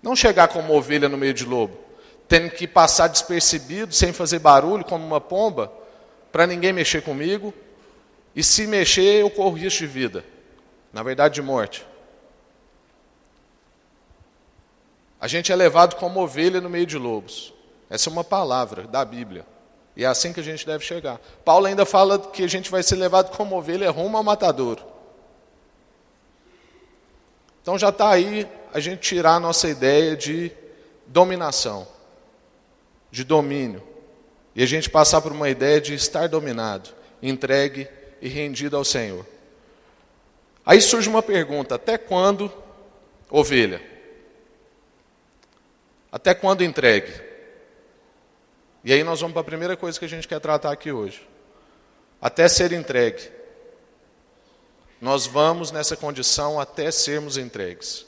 Não 0.00 0.14
chegar 0.14 0.46
como 0.46 0.76
ovelha 0.76 1.08
no 1.08 1.18
meio 1.18 1.34
de 1.34 1.44
lobo 1.44 1.89
tendo 2.30 2.48
que 2.48 2.66
passar 2.66 3.08
despercebido, 3.08 3.92
sem 3.92 4.10
fazer 4.10 4.38
barulho, 4.38 4.86
como 4.86 5.04
uma 5.04 5.20
pomba, 5.20 5.70
para 6.32 6.46
ninguém 6.46 6.72
mexer 6.72 7.02
comigo, 7.02 7.52
e 8.34 8.42
se 8.42 8.66
mexer, 8.66 9.20
eu 9.20 9.28
corro 9.28 9.56
risco 9.56 9.80
de 9.80 9.86
vida 9.86 10.24
na 10.92 11.02
verdade, 11.02 11.34
de 11.34 11.42
morte. 11.42 11.86
A 15.20 15.28
gente 15.28 15.52
é 15.52 15.56
levado 15.56 15.96
como 15.96 16.20
ovelha 16.20 16.60
no 16.60 16.70
meio 16.70 16.86
de 16.86 16.98
lobos. 16.98 17.52
Essa 17.88 18.08
é 18.08 18.12
uma 18.12 18.24
palavra 18.24 18.84
da 18.86 19.04
Bíblia. 19.04 19.44
E 19.96 20.04
é 20.04 20.06
assim 20.06 20.32
que 20.32 20.40
a 20.40 20.42
gente 20.42 20.66
deve 20.66 20.84
chegar. 20.84 21.20
Paulo 21.44 21.66
ainda 21.66 21.84
fala 21.84 22.18
que 22.18 22.42
a 22.42 22.48
gente 22.48 22.70
vai 22.70 22.82
ser 22.82 22.96
levado 22.96 23.36
como 23.36 23.56
ovelha 23.56 23.90
rumo 23.90 24.16
ao 24.16 24.24
matadouro. 24.24 24.82
Então 27.60 27.78
já 27.78 27.90
está 27.90 28.08
aí 28.08 28.48
a 28.72 28.80
gente 28.80 29.00
tirar 29.00 29.34
a 29.34 29.40
nossa 29.40 29.68
ideia 29.68 30.16
de 30.16 30.50
dominação, 31.06 31.86
de 33.10 33.24
domínio. 33.24 33.82
E 34.54 34.62
a 34.62 34.66
gente 34.66 34.90
passar 34.90 35.20
por 35.20 35.32
uma 35.32 35.48
ideia 35.48 35.80
de 35.80 35.94
estar 35.94 36.28
dominado, 36.28 36.90
entregue 37.22 37.88
e 38.20 38.28
rendido 38.28 38.76
ao 38.76 38.84
Senhor. 38.84 39.24
Aí 40.64 40.80
surge 40.80 41.08
uma 41.08 41.22
pergunta: 41.22 41.76
até 41.76 41.96
quando 41.96 42.52
ovelha? 43.30 43.80
Até 46.12 46.34
quando 46.34 46.64
entregue? 46.64 47.12
E 48.82 48.92
aí 48.92 49.04
nós 49.04 49.20
vamos 49.20 49.34
para 49.34 49.42
a 49.42 49.44
primeira 49.44 49.76
coisa 49.76 49.98
que 49.98 50.04
a 50.04 50.08
gente 50.08 50.26
quer 50.26 50.40
tratar 50.40 50.72
aqui 50.72 50.90
hoje. 50.90 51.26
Até 52.20 52.48
ser 52.48 52.72
entregue. 52.72 53.30
Nós 55.00 55.26
vamos 55.26 55.70
nessa 55.70 55.96
condição 55.96 56.60
até 56.60 56.90
sermos 56.90 57.36
entregues. 57.36 58.06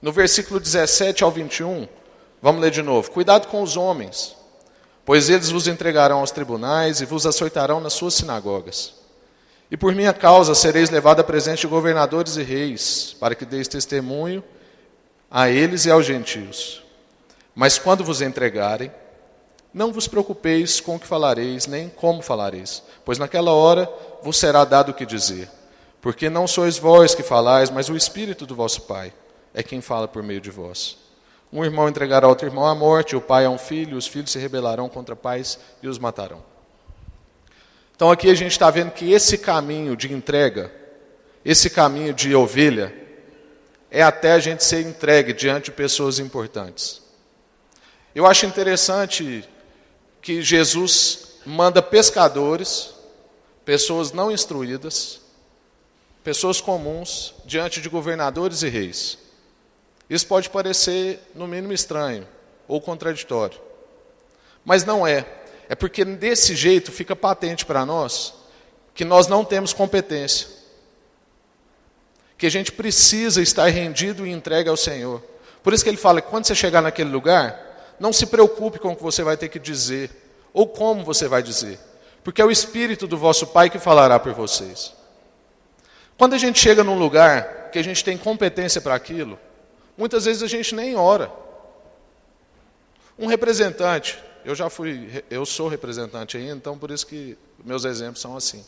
No 0.00 0.10
versículo 0.10 0.58
17 0.58 1.22
ao 1.22 1.30
21, 1.30 1.86
vamos 2.40 2.60
ler 2.60 2.70
de 2.70 2.82
novo. 2.82 3.10
Cuidado 3.10 3.46
com 3.46 3.62
os 3.62 3.76
homens, 3.76 4.36
pois 5.04 5.28
eles 5.28 5.50
vos 5.50 5.66
entregarão 5.66 6.20
aos 6.20 6.30
tribunais 6.30 7.00
e 7.00 7.04
vos 7.04 7.26
açoitarão 7.26 7.80
nas 7.80 7.92
suas 7.92 8.14
sinagogas. 8.14 8.94
E 9.70 9.76
por 9.76 9.94
minha 9.94 10.12
causa 10.12 10.54
sereis 10.54 10.90
levado 10.90 11.20
a 11.20 11.24
presente 11.24 11.62
de 11.62 11.66
governadores 11.66 12.36
e 12.36 12.42
reis, 12.42 13.16
para 13.18 13.34
que 13.34 13.44
deis 13.44 13.66
testemunho 13.66 14.44
a 15.30 15.48
eles 15.48 15.86
e 15.86 15.90
aos 15.90 16.04
gentios. 16.04 16.82
Mas 17.54 17.78
quando 17.78 18.04
vos 18.04 18.20
entregarem, 18.20 18.92
não 19.72 19.90
vos 19.90 20.06
preocupeis 20.06 20.80
com 20.80 20.96
o 20.96 21.00
que 21.00 21.06
falareis, 21.06 21.66
nem 21.66 21.88
como 21.88 22.20
falareis, 22.20 22.82
pois 23.04 23.18
naquela 23.18 23.52
hora 23.52 23.90
vos 24.22 24.36
será 24.36 24.64
dado 24.64 24.90
o 24.90 24.94
que 24.94 25.06
dizer. 25.06 25.48
Porque 26.02 26.28
não 26.28 26.46
sois 26.46 26.76
vós 26.76 27.14
que 27.14 27.22
falais, 27.22 27.70
mas 27.70 27.88
o 27.88 27.96
Espírito 27.96 28.44
do 28.44 28.54
vosso 28.54 28.82
Pai 28.82 29.12
é 29.54 29.62
quem 29.62 29.80
fala 29.80 30.06
por 30.06 30.22
meio 30.22 30.40
de 30.40 30.50
vós. 30.50 30.98
Um 31.52 31.64
irmão 31.64 31.88
entregará 31.88 32.26
outro 32.26 32.46
irmão 32.46 32.66
à 32.66 32.74
morte, 32.74 33.14
o 33.14 33.20
pai 33.20 33.44
a 33.44 33.50
um 33.50 33.58
filho, 33.58 33.96
os 33.96 34.06
filhos 34.06 34.30
se 34.30 34.38
rebelarão 34.38 34.88
contra 34.88 35.14
pais 35.14 35.58
e 35.82 35.88
os 35.88 35.98
matarão. 35.98 36.42
Então 37.94 38.10
aqui 38.10 38.30
a 38.30 38.34
gente 38.34 38.52
está 38.52 38.70
vendo 38.70 38.90
que 38.90 39.12
esse 39.12 39.36
caminho 39.36 39.94
de 39.94 40.12
entrega, 40.12 40.72
esse 41.44 41.68
caminho 41.68 42.14
de 42.14 42.34
ovelha, 42.34 42.94
é 43.90 44.02
até 44.02 44.32
a 44.32 44.38
gente 44.38 44.64
ser 44.64 44.80
entregue 44.80 45.34
diante 45.34 45.66
de 45.66 45.72
pessoas 45.72 46.18
importantes. 46.18 47.02
Eu 48.14 48.26
acho 48.26 48.46
interessante 48.46 49.46
que 50.22 50.40
Jesus 50.40 51.38
manda 51.44 51.82
pescadores, 51.82 52.94
pessoas 53.64 54.10
não 54.10 54.32
instruídas, 54.32 55.20
pessoas 56.24 56.60
comuns, 56.60 57.34
diante 57.44 57.80
de 57.80 57.88
governadores 57.88 58.62
e 58.62 58.68
reis. 58.68 59.18
Isso 60.12 60.26
pode 60.26 60.50
parecer, 60.50 61.20
no 61.34 61.48
mínimo, 61.48 61.72
estranho 61.72 62.28
ou 62.68 62.82
contraditório. 62.82 63.58
Mas 64.62 64.84
não 64.84 65.06
é. 65.06 65.24
É 65.70 65.74
porque 65.74 66.04
desse 66.04 66.54
jeito 66.54 66.92
fica 66.92 67.16
patente 67.16 67.64
para 67.64 67.86
nós 67.86 68.34
que 68.92 69.06
nós 69.06 69.26
não 69.26 69.42
temos 69.42 69.72
competência. 69.72 70.48
Que 72.36 72.44
a 72.44 72.50
gente 72.50 72.72
precisa 72.72 73.40
estar 73.40 73.66
rendido 73.68 74.26
e 74.26 74.30
entregue 74.30 74.68
ao 74.68 74.76
Senhor. 74.76 75.22
Por 75.62 75.72
isso 75.72 75.82
que 75.82 75.88
ele 75.88 75.96
fala 75.96 76.20
que 76.20 76.28
quando 76.28 76.46
você 76.46 76.54
chegar 76.54 76.82
naquele 76.82 77.08
lugar, 77.08 77.94
não 77.98 78.12
se 78.12 78.26
preocupe 78.26 78.78
com 78.78 78.92
o 78.92 78.96
que 78.96 79.02
você 79.02 79.22
vai 79.22 79.38
ter 79.38 79.48
que 79.48 79.58
dizer 79.58 80.10
ou 80.52 80.68
como 80.68 81.02
você 81.02 81.26
vai 81.26 81.42
dizer, 81.42 81.78
porque 82.22 82.42
é 82.42 82.44
o 82.44 82.50
Espírito 82.50 83.06
do 83.06 83.16
vosso 83.16 83.46
Pai 83.46 83.70
que 83.70 83.78
falará 83.78 84.18
por 84.18 84.34
vocês. 84.34 84.92
Quando 86.18 86.34
a 86.34 86.38
gente 86.38 86.58
chega 86.58 86.84
num 86.84 86.98
lugar 86.98 87.70
que 87.72 87.78
a 87.78 87.82
gente 87.82 88.04
tem 88.04 88.18
competência 88.18 88.78
para 88.78 88.94
aquilo, 88.94 89.38
muitas 90.02 90.24
vezes 90.24 90.42
a 90.42 90.48
gente 90.48 90.74
nem 90.74 90.96
ora. 90.96 91.32
Um 93.16 93.26
representante 93.26 94.18
eu 94.44 94.52
já 94.54 94.68
fui, 94.68 95.24
eu 95.30 95.46
sou 95.46 95.68
representante 95.68 96.36
ainda, 96.36 96.54
então 96.54 96.76
por 96.76 96.90
isso 96.90 97.06
que 97.06 97.38
meus 97.64 97.84
exemplos 97.84 98.20
são 98.20 98.36
assim. 98.36 98.64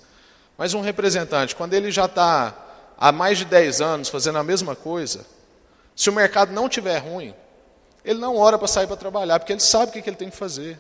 Mas 0.57 0.73
um 0.73 0.81
representante, 0.81 1.57
quando 1.57 1.75
ele 1.75 1.91
já 1.91 2.05
está 2.05 2.55
há 2.97 3.11
mais 3.11 3.38
de 3.38 3.45
10 3.47 3.81
anos 3.81 4.09
fazendo 4.09 4.38
a 4.38 4.45
mesma 4.45 4.76
coisa, 4.76 5.26
se 5.97 6.09
o 6.09 6.12
mercado 6.12 6.53
não 6.53 6.69
tiver 6.69 6.99
ruim, 6.99 7.35
ele 8.05 8.21
não 8.21 8.37
ora 8.37 8.57
para 8.57 8.69
sair 8.69 8.87
para 8.87 8.97
trabalhar, 8.97 9.41
porque 9.41 9.53
ele 9.53 9.61
sabe 9.61 9.91
o 9.91 9.93
que, 9.93 10.09
ele 10.09 10.17
tem 10.17 10.31
que 10.31 10.37
fazer. 10.37 10.79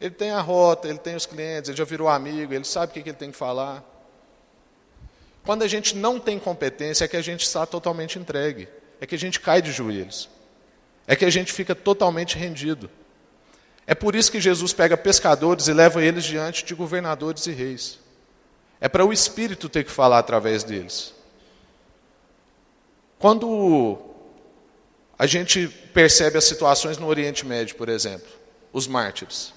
Ele 0.00 0.14
tem 0.14 0.30
a 0.30 0.40
rota, 0.40 0.86
ele 0.86 0.98
tem 0.98 1.16
os 1.16 1.26
clientes, 1.26 1.68
ele 1.68 1.76
já 1.76 1.84
virou 1.84 2.08
amigo, 2.08 2.54
ele 2.54 2.64
sabe 2.64 2.90
o 2.90 3.02
que 3.02 3.08
ele 3.08 3.12
tem 3.12 3.32
que 3.32 3.36
falar. 3.36 3.84
Quando 5.44 5.62
a 5.62 5.68
gente 5.68 5.96
não 5.96 6.20
tem 6.20 6.38
competência, 6.38 7.04
é 7.04 7.08
que 7.08 7.16
a 7.16 7.22
gente 7.22 7.42
está 7.42 7.66
totalmente 7.66 8.16
entregue, 8.16 8.68
é 9.00 9.06
que 9.06 9.14
a 9.14 9.18
gente 9.18 9.40
cai 9.40 9.62
de 9.62 9.72
joelhos, 9.72 10.28
é 11.06 11.16
que 11.16 11.24
a 11.24 11.30
gente 11.30 11.52
fica 11.52 11.74
totalmente 11.74 12.36
rendido. 12.36 12.90
É 13.86 13.94
por 13.94 14.14
isso 14.14 14.30
que 14.30 14.40
Jesus 14.40 14.72
pega 14.72 14.96
pescadores 14.96 15.66
e 15.66 15.72
leva 15.72 16.04
eles 16.04 16.24
diante 16.24 16.64
de 16.64 16.74
governadores 16.74 17.46
e 17.46 17.52
reis. 17.52 17.98
É 18.80 18.88
para 18.88 19.04
o 19.04 19.12
Espírito 19.12 19.68
ter 19.68 19.84
que 19.84 19.90
falar 19.90 20.18
através 20.18 20.62
deles. 20.62 21.14
Quando 23.18 23.98
a 25.18 25.26
gente 25.26 25.68
percebe 25.92 26.38
as 26.38 26.44
situações 26.44 26.96
no 26.96 27.06
Oriente 27.06 27.44
Médio, 27.44 27.76
por 27.76 27.88
exemplo, 27.88 28.28
os 28.72 28.86
mártires, 28.86 29.52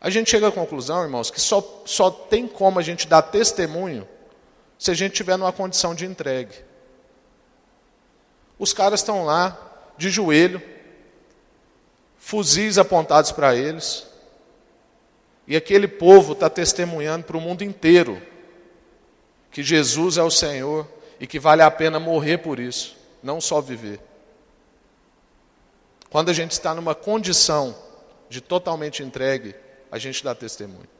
a 0.00 0.10
gente 0.10 0.30
chega 0.30 0.48
à 0.48 0.52
conclusão, 0.52 1.02
irmãos, 1.02 1.30
que 1.30 1.40
só, 1.40 1.82
só 1.86 2.10
tem 2.10 2.46
como 2.46 2.78
a 2.78 2.82
gente 2.82 3.08
dar 3.08 3.22
testemunho 3.22 4.06
se 4.78 4.90
a 4.90 4.94
gente 4.94 5.14
tiver 5.14 5.38
numa 5.38 5.52
condição 5.52 5.94
de 5.94 6.04
entregue. 6.04 6.54
Os 8.58 8.72
caras 8.72 9.00
estão 9.00 9.24
lá, 9.24 9.58
de 9.96 10.10
joelho, 10.10 10.62
fuzis 12.16 12.78
apontados 12.78 13.32
para 13.32 13.54
eles. 13.54 14.06
E 15.46 15.56
aquele 15.56 15.86
povo 15.86 16.32
está 16.32 16.48
testemunhando 16.48 17.24
para 17.24 17.36
o 17.36 17.40
mundo 17.40 17.62
inteiro 17.62 18.20
que 19.50 19.62
Jesus 19.62 20.16
é 20.16 20.22
o 20.22 20.30
Senhor 20.30 20.88
e 21.20 21.26
que 21.26 21.38
vale 21.38 21.62
a 21.62 21.70
pena 21.70 22.00
morrer 22.00 22.38
por 22.38 22.58
isso, 22.58 22.96
não 23.22 23.40
só 23.40 23.60
viver. 23.60 24.00
Quando 26.10 26.30
a 26.30 26.32
gente 26.32 26.52
está 26.52 26.74
numa 26.74 26.94
condição 26.94 27.76
de 28.28 28.40
totalmente 28.40 29.02
entregue, 29.02 29.54
a 29.92 29.98
gente 29.98 30.24
dá 30.24 30.34
testemunho. 30.34 30.93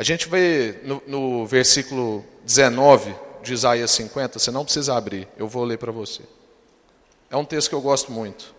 A 0.00 0.02
gente 0.02 0.30
vê 0.30 0.80
no, 0.82 1.02
no 1.06 1.46
versículo 1.46 2.24
19 2.42 3.14
de 3.42 3.52
Isaías 3.52 3.90
50, 3.90 4.38
você 4.38 4.50
não 4.50 4.64
precisa 4.64 4.96
abrir, 4.96 5.28
eu 5.36 5.46
vou 5.46 5.62
ler 5.62 5.76
para 5.76 5.92
você. 5.92 6.22
É 7.28 7.36
um 7.36 7.44
texto 7.44 7.68
que 7.68 7.74
eu 7.74 7.82
gosto 7.82 8.10
muito, 8.10 8.54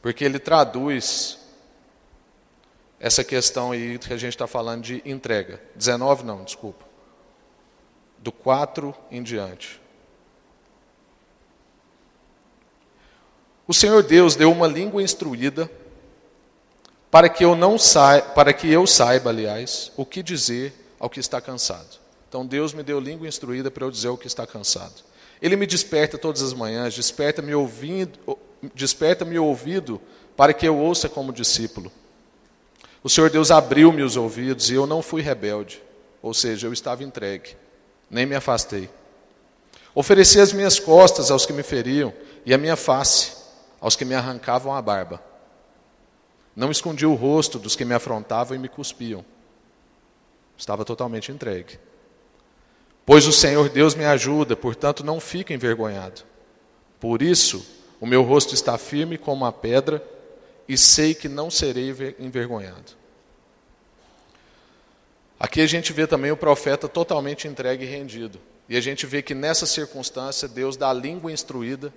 porque 0.00 0.24
ele 0.24 0.38
traduz 0.38 1.36
essa 3.00 3.24
questão 3.24 3.72
aí 3.72 3.98
que 3.98 4.12
a 4.12 4.16
gente 4.16 4.34
está 4.34 4.46
falando 4.46 4.84
de 4.84 5.02
entrega. 5.04 5.60
19 5.74 6.24
não, 6.24 6.44
desculpa. 6.44 6.84
Do 8.18 8.30
4 8.30 8.94
em 9.10 9.20
diante. 9.20 9.80
O 13.66 13.74
Senhor 13.74 14.04
Deus 14.04 14.36
deu 14.36 14.52
uma 14.52 14.68
língua 14.68 15.02
instruída 15.02 15.68
para 17.10 17.28
que 17.28 17.44
eu 17.44 17.56
não 17.56 17.78
saiba, 17.78 18.28
para 18.30 18.52
que 18.52 18.70
eu 18.70 18.86
saiba, 18.86 19.30
aliás, 19.30 19.92
o 19.96 20.04
que 20.04 20.22
dizer 20.22 20.74
ao 20.98 21.08
que 21.08 21.20
está 21.20 21.40
cansado. 21.40 21.98
Então 22.28 22.44
Deus 22.46 22.74
me 22.74 22.82
deu 22.82 23.00
língua 23.00 23.26
instruída 23.26 23.70
para 23.70 23.84
eu 23.84 23.90
dizer 23.90 24.08
o 24.08 24.18
que 24.18 24.26
está 24.26 24.46
cansado. 24.46 25.02
Ele 25.40 25.56
me 25.56 25.66
desperta 25.66 26.18
todas 26.18 26.42
as 26.42 26.52
manhãs, 26.52 26.94
desperta-me 26.94 27.54
ouvindo, 27.54 28.38
desperta-me 28.74 29.38
ouvido 29.38 30.00
para 30.36 30.52
que 30.52 30.66
eu 30.66 30.76
ouça 30.76 31.08
como 31.08 31.32
discípulo. 31.32 31.90
O 33.02 33.08
Senhor 33.08 33.30
Deus 33.30 33.50
abriu-me 33.50 34.02
os 34.02 34.16
ouvidos 34.16 34.70
e 34.70 34.74
eu 34.74 34.86
não 34.86 35.00
fui 35.00 35.22
rebelde, 35.22 35.82
ou 36.20 36.34
seja, 36.34 36.66
eu 36.66 36.72
estava 36.72 37.04
entregue, 37.04 37.56
nem 38.10 38.26
me 38.26 38.34
afastei. 38.34 38.90
Ofereci 39.94 40.40
as 40.40 40.52
minhas 40.52 40.78
costas 40.78 41.30
aos 41.30 41.46
que 41.46 41.52
me 41.52 41.62
feriam 41.62 42.12
e 42.44 42.52
a 42.52 42.58
minha 42.58 42.76
face 42.76 43.32
aos 43.80 43.96
que 43.96 44.04
me 44.04 44.14
arrancavam 44.14 44.74
a 44.74 44.82
barba. 44.82 45.22
Não 46.58 46.72
escondi 46.72 47.06
o 47.06 47.14
rosto 47.14 47.56
dos 47.56 47.76
que 47.76 47.84
me 47.84 47.94
afrontavam 47.94 48.56
e 48.56 48.58
me 48.58 48.68
cuspiam. 48.68 49.24
Estava 50.56 50.84
totalmente 50.84 51.30
entregue. 51.30 51.78
Pois 53.06 53.28
o 53.28 53.32
Senhor 53.32 53.68
Deus 53.68 53.94
me 53.94 54.04
ajuda, 54.04 54.56
portanto 54.56 55.04
não 55.04 55.20
fico 55.20 55.52
envergonhado. 55.52 56.22
Por 56.98 57.22
isso, 57.22 57.64
o 58.00 58.06
meu 58.08 58.24
rosto 58.24 58.54
está 58.54 58.76
firme 58.76 59.16
como 59.16 59.44
uma 59.44 59.52
pedra 59.52 60.04
e 60.66 60.76
sei 60.76 61.14
que 61.14 61.28
não 61.28 61.48
serei 61.48 61.94
envergonhado. 62.18 62.98
Aqui 65.38 65.60
a 65.60 65.66
gente 65.66 65.92
vê 65.92 66.08
também 66.08 66.32
o 66.32 66.36
profeta 66.36 66.88
totalmente 66.88 67.46
entregue 67.46 67.84
e 67.84 67.88
rendido. 67.88 68.40
E 68.68 68.76
a 68.76 68.80
gente 68.80 69.06
vê 69.06 69.22
que 69.22 69.32
nessa 69.32 69.64
circunstância 69.64 70.48
Deus 70.48 70.76
dá 70.76 70.90
a 70.90 70.92
língua 70.92 71.30
instruída 71.30 71.94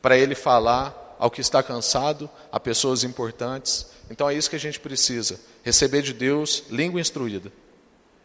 para 0.00 0.16
ele 0.16 0.36
falar 0.36 1.07
ao 1.18 1.30
que 1.30 1.40
está 1.40 1.62
cansado, 1.62 2.30
a 2.52 2.60
pessoas 2.60 3.02
importantes. 3.04 3.86
Então 4.10 4.30
é 4.30 4.34
isso 4.34 4.48
que 4.48 4.56
a 4.56 4.60
gente 4.60 4.78
precisa: 4.78 5.40
receber 5.62 6.02
de 6.02 6.12
Deus 6.12 6.64
língua 6.70 7.00
instruída. 7.00 7.52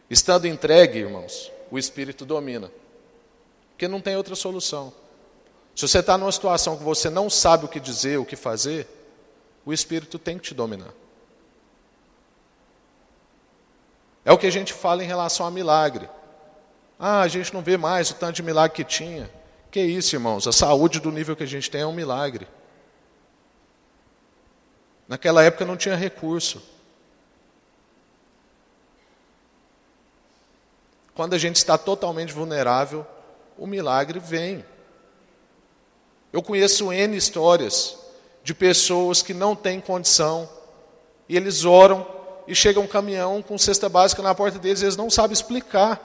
Estando 0.08 0.46
entregue, 0.46 1.00
irmãos, 1.00 1.50
o 1.70 1.78
Espírito 1.78 2.24
domina. 2.24 2.70
Porque 3.70 3.88
não 3.88 4.00
tem 4.00 4.16
outra 4.16 4.36
solução. 4.36 4.92
Se 5.74 5.88
você 5.88 5.98
está 5.98 6.16
numa 6.16 6.30
situação 6.30 6.76
que 6.76 6.84
você 6.84 7.10
não 7.10 7.28
sabe 7.28 7.64
o 7.64 7.68
que 7.68 7.80
dizer, 7.80 8.18
o 8.18 8.24
que 8.24 8.36
fazer, 8.36 8.86
o 9.66 9.72
Espírito 9.72 10.18
tem 10.18 10.38
que 10.38 10.44
te 10.44 10.54
dominar. 10.54 10.92
É 14.24 14.32
o 14.32 14.38
que 14.38 14.46
a 14.46 14.52
gente 14.52 14.72
fala 14.72 15.02
em 15.02 15.06
relação 15.06 15.44
a 15.44 15.50
milagre. 15.50 16.08
Ah, 16.98 17.22
a 17.22 17.28
gente 17.28 17.52
não 17.52 17.60
vê 17.60 17.76
mais 17.76 18.10
o 18.10 18.14
tanto 18.14 18.36
de 18.36 18.42
milagre 18.42 18.76
que 18.76 18.84
tinha. 18.84 19.28
Que 19.70 19.82
isso, 19.82 20.14
irmãos? 20.14 20.46
A 20.46 20.52
saúde 20.52 21.00
do 21.00 21.10
nível 21.10 21.34
que 21.34 21.42
a 21.42 21.46
gente 21.46 21.68
tem 21.68 21.80
é 21.80 21.86
um 21.86 21.92
milagre. 21.92 22.46
Naquela 25.06 25.42
época 25.42 25.64
não 25.64 25.76
tinha 25.76 25.96
recurso. 25.96 26.62
Quando 31.14 31.34
a 31.34 31.38
gente 31.38 31.56
está 31.56 31.78
totalmente 31.78 32.32
vulnerável, 32.32 33.06
o 33.56 33.66
milagre 33.66 34.18
vem. 34.18 34.64
Eu 36.32 36.42
conheço 36.42 36.92
N 36.92 37.16
histórias 37.16 37.96
de 38.42 38.52
pessoas 38.52 39.22
que 39.22 39.32
não 39.32 39.54
têm 39.54 39.80
condição 39.80 40.48
e 41.28 41.36
eles 41.36 41.64
oram 41.64 42.06
e 42.46 42.54
chega 42.54 42.80
um 42.80 42.86
caminhão 42.86 43.40
com 43.40 43.56
cesta 43.56 43.88
básica 43.88 44.22
na 44.22 44.34
porta 44.34 44.58
deles 44.58 44.82
e 44.82 44.86
eles 44.86 44.96
não 44.96 45.08
sabem 45.08 45.32
explicar. 45.32 46.00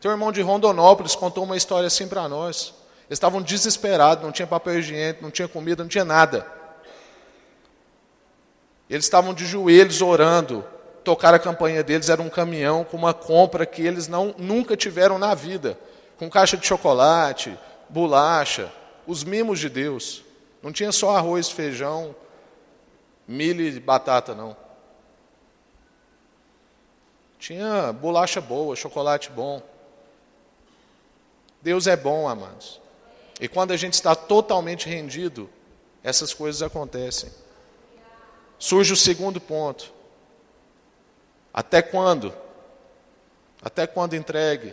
Teu 0.00 0.10
irmão 0.10 0.32
de 0.32 0.40
Rondonópolis 0.40 1.14
contou 1.14 1.44
uma 1.44 1.56
história 1.56 1.86
assim 1.86 2.08
para 2.08 2.28
nós. 2.28 2.74
Eles 3.06 3.18
estavam 3.18 3.42
desesperados, 3.42 4.24
não 4.24 4.32
tinha 4.32 4.46
papel 4.46 4.78
higiênico, 4.78 5.22
não 5.22 5.30
tinha 5.30 5.46
comida, 5.46 5.82
não 5.84 5.88
tinha 5.88 6.04
nada. 6.04 6.50
Eles 8.92 9.06
estavam 9.06 9.32
de 9.32 9.46
joelhos 9.46 10.02
orando. 10.02 10.62
Tocar 11.02 11.32
a 11.32 11.38
campanha 11.38 11.82
deles 11.82 12.10
era 12.10 12.20
um 12.20 12.28
caminhão 12.28 12.84
com 12.84 12.94
uma 12.94 13.14
compra 13.14 13.64
que 13.64 13.80
eles 13.80 14.06
não, 14.06 14.34
nunca 14.36 14.76
tiveram 14.76 15.18
na 15.18 15.34
vida. 15.34 15.78
Com 16.18 16.28
caixa 16.28 16.58
de 16.58 16.66
chocolate, 16.66 17.58
bolacha, 17.88 18.70
os 19.06 19.24
mimos 19.24 19.58
de 19.58 19.70
Deus. 19.70 20.22
Não 20.62 20.70
tinha 20.70 20.92
só 20.92 21.16
arroz, 21.16 21.48
feijão, 21.48 22.14
milho 23.26 23.66
e 23.66 23.80
batata, 23.80 24.34
não. 24.34 24.54
Tinha 27.38 27.94
bolacha 27.94 28.42
boa, 28.42 28.76
chocolate 28.76 29.30
bom. 29.30 29.62
Deus 31.62 31.86
é 31.86 31.96
bom, 31.96 32.28
amados. 32.28 32.78
E 33.40 33.48
quando 33.48 33.70
a 33.70 33.76
gente 33.78 33.94
está 33.94 34.14
totalmente 34.14 34.86
rendido, 34.86 35.48
essas 36.04 36.34
coisas 36.34 36.60
acontecem. 36.60 37.30
Surge 38.62 38.92
o 38.92 38.96
segundo 38.96 39.40
ponto. 39.40 39.92
Até 41.52 41.82
quando? 41.82 42.32
Até 43.60 43.88
quando 43.88 44.14
entregue? 44.14 44.72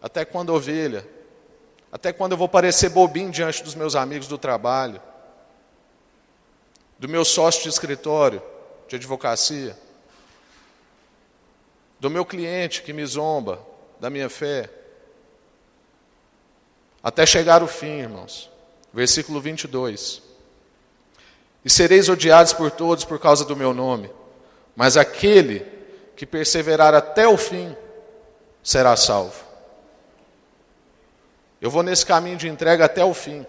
Até 0.00 0.24
quando 0.24 0.54
ovelha? 0.54 1.04
Até 1.90 2.12
quando 2.12 2.32
eu 2.32 2.38
vou 2.38 2.48
parecer 2.48 2.90
bobinho 2.90 3.32
diante 3.32 3.64
dos 3.64 3.74
meus 3.74 3.96
amigos 3.96 4.28
do 4.28 4.38
trabalho? 4.38 5.02
Do 6.96 7.08
meu 7.08 7.24
sócio 7.24 7.64
de 7.64 7.68
escritório, 7.68 8.40
de 8.86 8.94
advocacia? 8.94 9.76
Do 11.98 12.08
meu 12.08 12.24
cliente 12.24 12.80
que 12.80 12.92
me 12.92 13.04
zomba 13.04 13.58
da 13.98 14.08
minha 14.08 14.30
fé? 14.30 14.70
até 17.02 17.26
chegar 17.26 17.60
o 17.60 17.66
fim, 17.66 17.98
irmãos. 18.02 18.48
Versículo 18.92 19.40
22. 19.40 20.23
E 21.64 21.70
sereis 21.70 22.08
odiados 22.08 22.52
por 22.52 22.70
todos 22.70 23.04
por 23.04 23.18
causa 23.18 23.44
do 23.44 23.56
meu 23.56 23.72
nome, 23.72 24.10
mas 24.76 24.96
aquele 24.96 25.60
que 26.14 26.26
perseverar 26.26 26.94
até 26.94 27.26
o 27.26 27.36
fim 27.36 27.74
será 28.62 28.96
salvo. 28.96 29.42
Eu 31.60 31.70
vou 31.70 31.82
nesse 31.82 32.04
caminho 32.04 32.36
de 32.36 32.48
entrega 32.48 32.84
até 32.84 33.02
o 33.02 33.14
fim. 33.14 33.46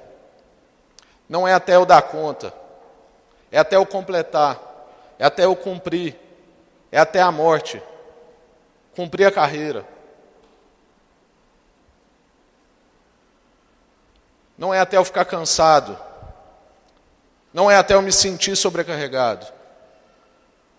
Não 1.27 1.47
é 1.47 1.53
até 1.53 1.75
eu 1.75 1.85
dar 1.85 2.01
conta, 2.03 2.53
é 3.51 3.57
até 3.57 3.75
eu 3.75 3.85
completar, 3.85 4.61
é 5.19 5.25
até 5.25 5.43
eu 5.43 5.55
cumprir, 5.55 6.15
é 6.91 6.99
até 6.99 7.19
a 7.19 7.31
morte, 7.31 7.81
cumprir 8.95 9.25
a 9.25 9.31
carreira. 9.31 9.85
Não 14.57 14.73
é 14.73 14.79
até 14.79 14.95
eu 14.95 15.03
ficar 15.03 15.25
cansado. 15.25 15.99
Não 17.55 17.71
é 17.71 17.77
até 17.77 17.93
eu 17.93 18.01
me 18.01 18.11
sentir 18.11 18.53
sobrecarregado. 18.57 19.47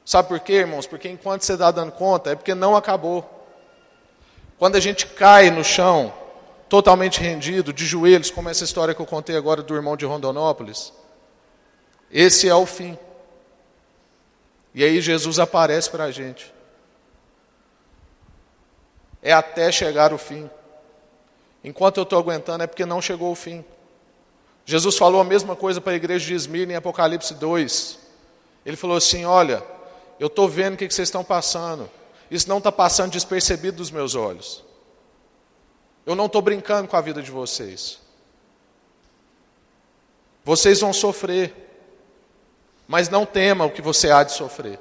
Sabe 0.04 0.28
por 0.28 0.38
quê, 0.38 0.56
irmãos? 0.56 0.86
Porque 0.86 1.08
enquanto 1.08 1.40
você 1.40 1.54
está 1.54 1.70
dando 1.70 1.90
conta, 1.90 2.32
é 2.32 2.34
porque 2.34 2.54
não 2.54 2.76
acabou. 2.76 3.24
Quando 4.58 4.76
a 4.76 4.80
gente 4.80 5.06
cai 5.06 5.48
no 5.50 5.64
chão, 5.64 6.12
totalmente 6.68 7.18
rendido, 7.18 7.72
de 7.72 7.86
joelhos, 7.86 8.30
como 8.30 8.50
essa 8.50 8.62
história 8.62 8.94
que 8.94 9.00
eu 9.00 9.06
contei 9.06 9.38
agora 9.38 9.62
do 9.62 9.74
irmão 9.74 9.96
de 9.96 10.04
Rondonópolis, 10.04 10.92
esse 12.12 12.46
é 12.46 12.54
o 12.54 12.66
fim. 12.66 12.98
E 14.74 14.84
aí 14.84 15.00
Jesus 15.00 15.38
aparece 15.38 15.88
para 15.88 16.04
a 16.04 16.10
gente. 16.10 16.52
É 19.22 19.32
até 19.32 19.72
chegar 19.72 20.12
o 20.12 20.18
fim. 20.18 20.50
Enquanto 21.64 21.96
eu 21.96 22.02
estou 22.02 22.18
aguentando 22.18 22.64
é 22.64 22.66
porque 22.66 22.84
não 22.84 23.00
chegou 23.00 23.32
o 23.32 23.34
fim. 23.34 23.64
Jesus 24.66 24.98
falou 24.98 25.20
a 25.20 25.24
mesma 25.24 25.54
coisa 25.54 25.80
para 25.80 25.92
a 25.92 25.96
igreja 25.96 26.26
de 26.26 26.34
Esmirna 26.34 26.72
em 26.72 26.76
Apocalipse 26.76 27.32
2. 27.34 27.98
Ele 28.66 28.76
falou 28.76 28.96
assim: 28.96 29.24
Olha, 29.24 29.62
eu 30.18 30.26
estou 30.26 30.48
vendo 30.48 30.74
o 30.74 30.76
que 30.76 30.90
vocês 30.90 31.06
estão 31.08 31.22
passando. 31.22 31.88
Isso 32.28 32.48
não 32.48 32.58
está 32.58 32.72
passando 32.72 33.12
despercebido 33.12 33.76
dos 33.76 33.92
meus 33.92 34.16
olhos. 34.16 34.64
Eu 36.04 36.16
não 36.16 36.26
estou 36.26 36.42
brincando 36.42 36.88
com 36.88 36.96
a 36.96 37.00
vida 37.00 37.22
de 37.22 37.30
vocês. 37.30 38.00
Vocês 40.44 40.80
vão 40.80 40.92
sofrer, 40.92 41.54
mas 42.88 43.08
não 43.08 43.24
tema 43.24 43.64
o 43.64 43.70
que 43.70 43.80
você 43.80 44.10
há 44.10 44.24
de 44.24 44.32
sofrer. 44.32 44.80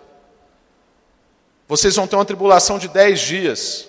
Vocês 1.67 1.95
vão 1.95 2.07
ter 2.07 2.15
uma 2.15 2.25
tribulação 2.25 2.79
de 2.79 2.87
dez 2.87 3.19
dias. 3.19 3.87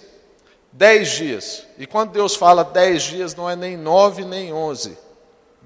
Dez 0.70 1.08
dias. 1.12 1.66
E 1.78 1.86
quando 1.86 2.12
Deus 2.12 2.36
fala 2.36 2.62
dez 2.62 3.02
dias, 3.02 3.34
não 3.34 3.48
é 3.48 3.56
nem 3.56 3.78
nove 3.78 4.26
nem 4.26 4.52
onze. 4.52 5.05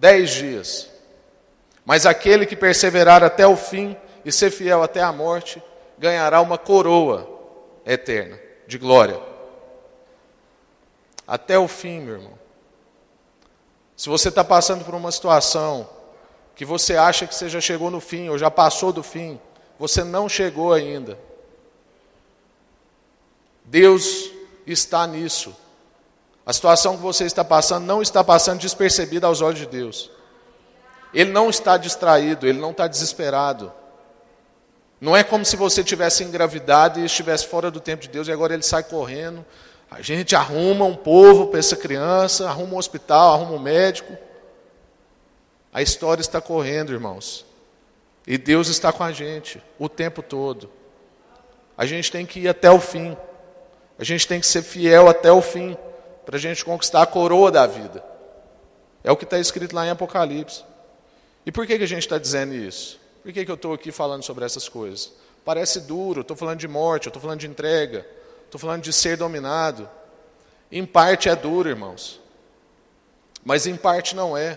Dez 0.00 0.30
dias. 0.30 0.88
Mas 1.84 2.06
aquele 2.06 2.46
que 2.46 2.56
perseverar 2.56 3.22
até 3.22 3.46
o 3.46 3.54
fim 3.54 3.94
e 4.24 4.32
ser 4.32 4.50
fiel 4.50 4.82
até 4.82 5.02
a 5.02 5.12
morte, 5.12 5.62
ganhará 5.98 6.40
uma 6.40 6.56
coroa 6.56 7.28
eterna 7.84 8.40
de 8.66 8.78
glória. 8.78 9.20
Até 11.26 11.58
o 11.58 11.68
fim, 11.68 12.00
meu 12.00 12.14
irmão. 12.14 12.38
Se 13.94 14.08
você 14.08 14.30
está 14.30 14.42
passando 14.42 14.86
por 14.86 14.94
uma 14.94 15.12
situação 15.12 15.86
que 16.56 16.64
você 16.64 16.96
acha 16.96 17.26
que 17.26 17.34
você 17.34 17.50
já 17.50 17.60
chegou 17.60 17.90
no 17.90 18.00
fim 18.00 18.30
ou 18.30 18.38
já 18.38 18.50
passou 18.50 18.94
do 18.94 19.02
fim, 19.02 19.38
você 19.78 20.02
não 20.02 20.30
chegou 20.30 20.72
ainda. 20.72 21.18
Deus 23.66 24.30
está 24.66 25.06
nisso. 25.06 25.54
A 26.50 26.52
situação 26.52 26.96
que 26.96 27.02
você 27.04 27.26
está 27.26 27.44
passando 27.44 27.86
não 27.86 28.02
está 28.02 28.24
passando 28.24 28.58
despercebida 28.58 29.24
aos 29.24 29.40
olhos 29.40 29.60
de 29.60 29.66
Deus. 29.66 30.10
Ele 31.14 31.30
não 31.30 31.48
está 31.48 31.76
distraído, 31.76 32.44
ele 32.44 32.58
não 32.58 32.72
está 32.72 32.88
desesperado. 32.88 33.72
Não 35.00 35.16
é 35.16 35.22
como 35.22 35.44
se 35.44 35.54
você 35.54 35.84
tivesse 35.84 36.24
engravidado 36.24 36.98
e 36.98 37.04
estivesse 37.04 37.46
fora 37.46 37.70
do 37.70 37.78
tempo 37.78 38.02
de 38.02 38.08
Deus 38.08 38.26
e 38.26 38.32
agora 38.32 38.52
ele 38.52 38.64
sai 38.64 38.82
correndo. 38.82 39.46
A 39.88 40.02
gente 40.02 40.34
arruma 40.34 40.84
um 40.84 40.96
povo 40.96 41.46
para 41.46 41.60
essa 41.60 41.76
criança, 41.76 42.48
arruma 42.48 42.74
um 42.74 42.78
hospital, 42.78 43.34
arruma 43.34 43.52
um 43.52 43.60
médico. 43.60 44.18
A 45.72 45.80
história 45.80 46.20
está 46.20 46.40
correndo, 46.40 46.92
irmãos. 46.92 47.46
E 48.26 48.36
Deus 48.36 48.66
está 48.66 48.92
com 48.92 49.04
a 49.04 49.12
gente 49.12 49.62
o 49.78 49.88
tempo 49.88 50.20
todo. 50.20 50.68
A 51.78 51.86
gente 51.86 52.10
tem 52.10 52.26
que 52.26 52.40
ir 52.40 52.48
até 52.48 52.68
o 52.72 52.80
fim. 52.80 53.16
A 53.96 54.02
gente 54.02 54.26
tem 54.26 54.40
que 54.40 54.48
ser 54.48 54.62
fiel 54.62 55.08
até 55.08 55.30
o 55.30 55.40
fim, 55.40 55.76
para 56.30 56.36
a 56.36 56.40
gente 56.40 56.64
conquistar 56.64 57.02
a 57.02 57.06
coroa 57.06 57.50
da 57.50 57.66
vida. 57.66 58.04
É 59.02 59.10
o 59.10 59.16
que 59.16 59.24
está 59.24 59.36
escrito 59.36 59.74
lá 59.74 59.84
em 59.84 59.90
Apocalipse. 59.90 60.62
E 61.44 61.50
por 61.50 61.66
que, 61.66 61.76
que 61.76 61.82
a 61.82 61.88
gente 61.88 62.02
está 62.02 62.18
dizendo 62.18 62.54
isso? 62.54 63.00
Por 63.20 63.32
que, 63.32 63.44
que 63.44 63.50
eu 63.50 63.56
estou 63.56 63.74
aqui 63.74 63.90
falando 63.90 64.22
sobre 64.22 64.44
essas 64.44 64.68
coisas? 64.68 65.12
Parece 65.44 65.80
duro, 65.80 66.20
estou 66.20 66.36
falando 66.36 66.60
de 66.60 66.68
morte, 66.68 67.08
estou 67.08 67.20
falando 67.20 67.40
de 67.40 67.48
entrega, 67.48 68.06
estou 68.44 68.60
falando 68.60 68.80
de 68.80 68.92
ser 68.92 69.16
dominado. 69.16 69.90
Em 70.70 70.86
parte 70.86 71.28
é 71.28 71.34
duro, 71.34 71.68
irmãos. 71.68 72.20
Mas 73.44 73.66
em 73.66 73.74
parte 73.74 74.14
não 74.14 74.36
é. 74.36 74.56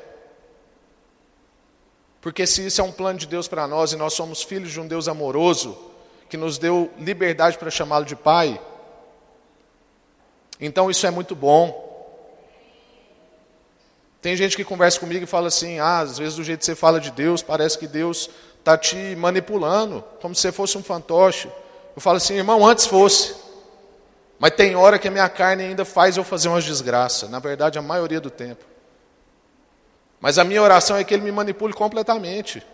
Porque 2.21 2.45
se 2.45 2.67
isso 2.67 2.81
é 2.81 2.83
um 2.83 2.91
plano 2.91 3.17
de 3.17 3.25
Deus 3.25 3.47
para 3.47 3.67
nós 3.67 3.93
e 3.93 3.95
nós 3.95 4.13
somos 4.13 4.43
filhos 4.43 4.71
de 4.71 4.79
um 4.79 4.85
Deus 4.85 5.07
amoroso, 5.07 5.75
que 6.29 6.37
nos 6.37 6.59
deu 6.59 6.91
liberdade 6.99 7.57
para 7.57 7.71
chamá-lo 7.71 8.05
de 8.05 8.15
Pai, 8.15 8.61
então 10.65 10.89
isso 10.89 11.05
é 11.05 11.11
muito 11.11 11.35
bom. 11.35 11.91
Tem 14.21 14.35
gente 14.37 14.55
que 14.55 14.63
conversa 14.63 14.99
comigo 14.99 15.23
e 15.23 15.27
fala 15.27 15.49
assim: 15.49 15.79
ah, 15.79 15.99
às 15.99 16.17
vezes 16.17 16.35
do 16.35 16.43
jeito 16.43 16.59
que 16.59 16.65
você 16.65 16.75
fala 16.75 16.99
de 16.99 17.11
Deus, 17.11 17.41
parece 17.41 17.77
que 17.77 17.87
Deus 17.87 18.29
está 18.57 18.77
te 18.77 19.15
manipulando, 19.17 20.03
como 20.21 20.33
se 20.33 20.41
você 20.41 20.51
fosse 20.51 20.77
um 20.77 20.83
fantoche. 20.83 21.49
Eu 21.93 22.01
falo 22.01 22.17
assim, 22.17 22.35
irmão, 22.35 22.65
antes 22.65 22.85
fosse. 22.85 23.35
Mas 24.39 24.51
tem 24.51 24.75
hora 24.75 24.97
que 24.97 25.07
a 25.07 25.11
minha 25.11 25.27
carne 25.29 25.63
ainda 25.63 25.85
faz 25.85 26.17
eu 26.17 26.23
fazer 26.23 26.47
umas 26.47 26.63
desgraças. 26.63 27.29
Na 27.29 27.39
verdade, 27.39 27.77
a 27.77 27.81
maioria 27.81 28.19
do 28.19 28.29
tempo. 28.29 28.63
Mas 30.19 30.37
a 30.37 30.43
minha 30.45 30.61
oração 30.61 30.95
é 30.95 31.03
que 31.03 31.13
Ele 31.13 31.23
me 31.23 31.31
manipule 31.31 31.73
completamente. 31.73 32.65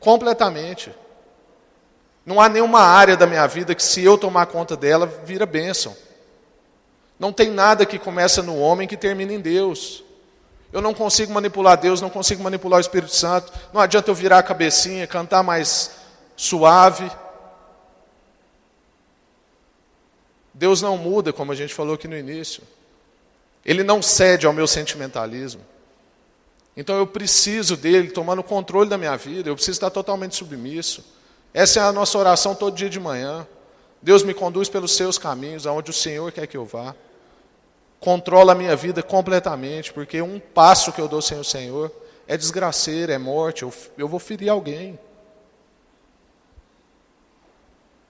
Completamente. 0.00 0.90
Não 2.24 2.40
há 2.40 2.48
nenhuma 2.48 2.80
área 2.80 3.16
da 3.16 3.26
minha 3.26 3.46
vida 3.46 3.74
que, 3.74 3.82
se 3.82 4.02
eu 4.02 4.16
tomar 4.16 4.46
conta 4.46 4.76
dela, 4.76 5.06
vira 5.06 5.44
bênção. 5.44 5.94
Não 7.22 7.32
tem 7.32 7.52
nada 7.52 7.86
que 7.86 8.00
começa 8.00 8.42
no 8.42 8.58
homem 8.58 8.88
que 8.88 8.96
termina 8.96 9.32
em 9.32 9.38
Deus. 9.38 10.02
Eu 10.72 10.82
não 10.82 10.92
consigo 10.92 11.32
manipular 11.32 11.78
Deus, 11.78 12.00
não 12.00 12.10
consigo 12.10 12.42
manipular 12.42 12.78
o 12.78 12.80
Espírito 12.80 13.14
Santo. 13.14 13.52
Não 13.72 13.80
adianta 13.80 14.10
eu 14.10 14.14
virar 14.16 14.38
a 14.38 14.42
cabecinha, 14.42 15.06
cantar 15.06 15.44
mais 15.44 15.92
suave. 16.36 17.08
Deus 20.52 20.82
não 20.82 20.98
muda, 20.98 21.32
como 21.32 21.52
a 21.52 21.54
gente 21.54 21.72
falou 21.72 21.94
aqui 21.94 22.08
no 22.08 22.16
início. 22.18 22.60
Ele 23.64 23.84
não 23.84 24.02
cede 24.02 24.44
ao 24.44 24.52
meu 24.52 24.66
sentimentalismo. 24.66 25.60
Então 26.76 26.96
eu 26.96 27.06
preciso 27.06 27.76
dele 27.76 28.10
tomando 28.10 28.42
controle 28.42 28.90
da 28.90 28.98
minha 28.98 29.16
vida, 29.16 29.48
eu 29.48 29.54
preciso 29.54 29.76
estar 29.76 29.90
totalmente 29.90 30.34
submisso. 30.34 31.04
Essa 31.54 31.78
é 31.78 31.82
a 31.84 31.92
nossa 31.92 32.18
oração 32.18 32.52
todo 32.52 32.74
dia 32.74 32.90
de 32.90 32.98
manhã. 32.98 33.46
Deus 34.02 34.24
me 34.24 34.34
conduz 34.34 34.68
pelos 34.68 34.96
seus 34.96 35.18
caminhos, 35.18 35.68
aonde 35.68 35.88
o 35.88 35.94
Senhor 35.94 36.32
quer 36.32 36.48
que 36.48 36.56
eu 36.56 36.64
vá. 36.64 36.92
Controla 38.02 38.50
a 38.50 38.54
minha 38.56 38.74
vida 38.74 39.00
completamente, 39.00 39.92
porque 39.92 40.20
um 40.20 40.40
passo 40.40 40.92
que 40.92 41.00
eu 41.00 41.06
dou 41.06 41.22
sem 41.22 41.38
o 41.38 41.44
Senhor 41.44 41.88
é 42.26 42.36
desgraceira, 42.36 43.12
é 43.12 43.18
morte, 43.18 43.62
eu, 43.62 43.72
eu 43.96 44.08
vou 44.08 44.18
ferir 44.18 44.48
alguém. 44.48 44.98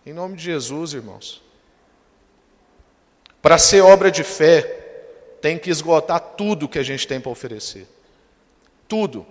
Em 0.06 0.14
nome 0.14 0.34
de 0.34 0.44
Jesus, 0.44 0.94
irmãos. 0.94 1.42
Para 3.42 3.58
ser 3.58 3.82
obra 3.82 4.10
de 4.10 4.24
fé, 4.24 4.62
tem 5.42 5.58
que 5.58 5.68
esgotar 5.68 6.20
tudo 6.20 6.70
que 6.70 6.78
a 6.78 6.82
gente 6.82 7.06
tem 7.06 7.20
para 7.20 7.30
oferecer. 7.30 7.86
Tudo. 8.88 9.26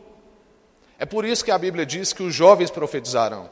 É 1.00 1.08
por 1.08 1.26
isso 1.26 1.44
que 1.44 1.50
a 1.50 1.58
Bíblia 1.58 1.88
diz 1.88 2.14
que 2.14 2.22
os 2.22 2.36
jovens 2.36 2.70
profetizarão. 2.70 3.50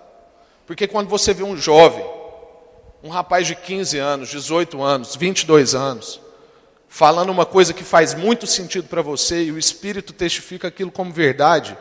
Porque 0.68 0.88
quando 0.88 1.10
você 1.10 1.34
vê 1.34 1.42
um 1.42 1.58
jovem, 1.58 2.06
um 3.04 3.10
rapaz 3.10 3.48
de 3.48 3.56
15 3.56 3.98
anos, 3.98 4.30
18 4.30 4.80
anos, 4.84 5.16
22 5.16 5.74
anos, 5.74 6.22
falando 6.90 7.30
uma 7.30 7.46
coisa 7.46 7.74
que 7.74 7.84
faz 7.84 8.16
muito 8.16 8.48
sentido 8.48 8.88
para 8.88 9.04
você 9.04 9.44
e 9.44 9.52
o 9.52 9.60
Espírito 9.60 10.12
testifica 10.12 10.68
aquilo 10.68 10.92
como 10.92 11.14
verdade, 11.14 11.78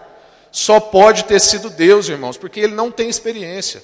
só 0.53 0.79
pode 0.79 1.25
ter 1.25 1.41
sido 1.41 1.71
Deus, 1.71 2.09
irmãos, 2.09 2.37
porque 2.37 2.61
ele 2.61 2.75
não 2.75 2.91
tem 2.91 3.09
experiência. 3.09 3.83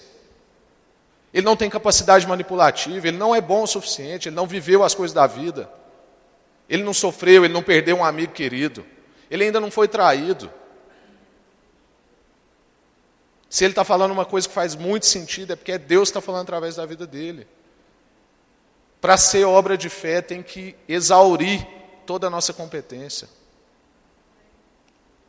Ele 1.32 1.44
não 1.44 1.56
tem 1.56 1.68
capacidade 1.68 2.26
manipulativa, 2.26 3.08
ele 3.08 3.16
não 3.16 3.34
é 3.34 3.40
bom 3.40 3.62
o 3.62 3.66
suficiente, 3.66 4.28
ele 4.28 4.36
não 4.36 4.46
viveu 4.46 4.84
as 4.84 4.94
coisas 4.94 5.12
da 5.12 5.26
vida. 5.26 5.68
Ele 6.68 6.82
não 6.82 6.94
sofreu, 6.94 7.44
ele 7.44 7.52
não 7.52 7.62
perdeu 7.62 7.96
um 7.96 8.04
amigo 8.04 8.32
querido. 8.32 8.86
Ele 9.30 9.44
ainda 9.44 9.58
não 9.58 9.70
foi 9.70 9.88
traído. 9.88 10.50
Se 13.48 13.64
ele 13.64 13.72
está 13.72 13.84
falando 13.84 14.12
uma 14.12 14.24
coisa 14.24 14.46
que 14.46 14.54
faz 14.54 14.74
muito 14.74 15.06
sentido, 15.06 15.52
é 15.52 15.56
porque 15.56 15.72
é 15.72 15.78
Deus 15.78 16.08
que 16.08 16.18
está 16.18 16.20
falando 16.20 16.42
através 16.42 16.76
da 16.76 16.86
vida 16.86 17.06
dele. 17.06 17.46
Para 19.04 19.18
ser 19.18 19.44
obra 19.44 19.76
de 19.76 19.90
fé, 19.90 20.22
tem 20.22 20.42
que 20.42 20.74
exaurir 20.88 21.68
toda 22.06 22.26
a 22.26 22.30
nossa 22.30 22.54
competência. 22.54 23.28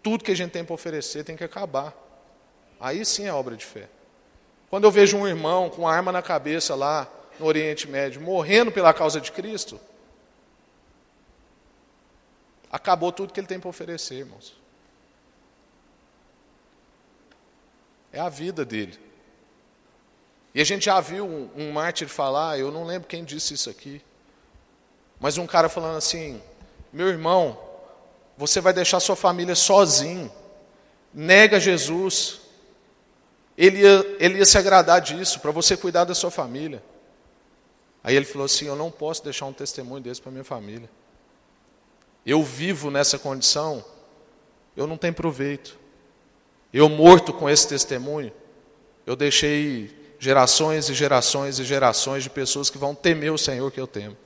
Tudo 0.01 0.23
que 0.23 0.31
a 0.31 0.35
gente 0.35 0.51
tem 0.51 0.63
para 0.63 0.73
oferecer 0.73 1.25
tem 1.25 1.35
que 1.35 1.43
acabar. 1.43 1.93
Aí 2.79 3.05
sim 3.05 3.27
é 3.27 3.33
obra 3.33 3.53
de 3.53 3.65
fé. 3.65 3.89
Quando 4.69 4.85
eu 4.85 4.91
vejo 4.91 5.17
um 5.17 5.27
irmão 5.27 5.69
com 5.69 5.85
arma 5.85 6.09
na 6.09 6.21
cabeça 6.21 6.73
lá 6.73 7.05
no 7.37 7.45
Oriente 7.45 7.85
Médio, 7.85 8.21
morrendo 8.21 8.71
pela 8.71 8.93
causa 8.93 9.19
de 9.19 9.29
Cristo, 9.29 9.77
acabou 12.71 13.11
tudo 13.11 13.33
que 13.33 13.41
ele 13.41 13.47
tem 13.47 13.59
para 13.59 13.69
oferecer, 13.69 14.19
irmãos. 14.19 14.55
É 18.13 18.21
a 18.21 18.29
vida 18.29 18.63
dele. 18.63 18.97
E 20.55 20.61
a 20.61 20.63
gente 20.63 20.85
já 20.85 21.01
viu 21.01 21.25
um, 21.25 21.49
um 21.53 21.71
mártir 21.73 22.07
falar, 22.07 22.57
eu 22.57 22.71
não 22.71 22.85
lembro 22.85 23.09
quem 23.09 23.25
disse 23.25 23.53
isso 23.53 23.69
aqui, 23.69 24.01
mas 25.19 25.37
um 25.37 25.45
cara 25.45 25.67
falando 25.67 25.97
assim: 25.97 26.41
meu 26.93 27.09
irmão, 27.09 27.59
você 28.37 28.61
vai 28.61 28.71
deixar 28.71 29.01
sua 29.01 29.17
família 29.17 29.53
sozinho, 29.53 30.31
nega 31.13 31.59
Jesus, 31.59 32.39
ele 33.57 33.81
ia, 33.81 34.15
ele 34.17 34.37
ia 34.37 34.45
se 34.45 34.57
agradar 34.57 35.01
disso, 35.01 35.41
para 35.41 35.51
você 35.51 35.75
cuidar 35.75 36.05
da 36.05 36.15
sua 36.15 36.31
família. 36.31 36.81
Aí 38.01 38.15
ele 38.15 38.25
falou 38.25 38.45
assim: 38.45 38.65
Eu 38.65 38.77
não 38.77 38.89
posso 38.89 39.25
deixar 39.25 39.47
um 39.47 39.53
testemunho 39.53 40.01
desse 40.01 40.21
para 40.21 40.31
minha 40.31 40.43
família. 40.45 40.89
Eu 42.25 42.41
vivo 42.41 42.89
nessa 42.89 43.19
condição, 43.19 43.83
eu 44.75 44.87
não 44.87 44.95
tenho 44.95 45.13
proveito. 45.13 45.77
Eu 46.71 46.87
morto 46.87 47.33
com 47.33 47.49
esse 47.49 47.67
testemunho, 47.67 48.31
eu 49.05 49.17
deixei 49.17 49.94
gerações 50.19 50.89
e 50.89 50.93
gerações 50.93 51.59
e 51.59 51.63
gerações 51.63 52.23
de 52.23 52.29
pessoas 52.29 52.69
que 52.69 52.77
vão 52.77 52.95
temer 52.95 53.31
o 53.31 53.37
Senhor 53.37 53.71
que 53.71 53.79
eu 53.79 53.87
temo. 53.87 54.17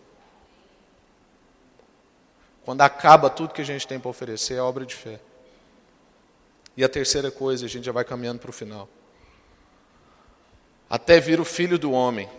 Quando 2.64 2.82
acaba 2.82 3.30
tudo 3.30 3.54
que 3.54 3.62
a 3.62 3.66
gente 3.66 3.88
tem 3.88 4.00
para 4.00 4.10
oferecer, 4.10 4.56
é 4.56 4.62
obra 4.62 4.86
de 4.86 4.96
fé. 4.96 5.20
E 6.78 6.84
a 6.84 6.90
terceira 6.90 7.32
coisa, 7.32 7.66
a 7.66 7.70
gente 7.70 7.86
já 7.86 7.92
vai 7.92 8.06
caminhando 8.06 8.40
para 8.40 8.50
o 8.50 8.54
final. 8.54 8.88
Até 10.90 11.20
vir 11.20 11.40
o 11.40 11.46
filho 11.46 11.80
do 11.80 11.92
homem. 11.92 12.30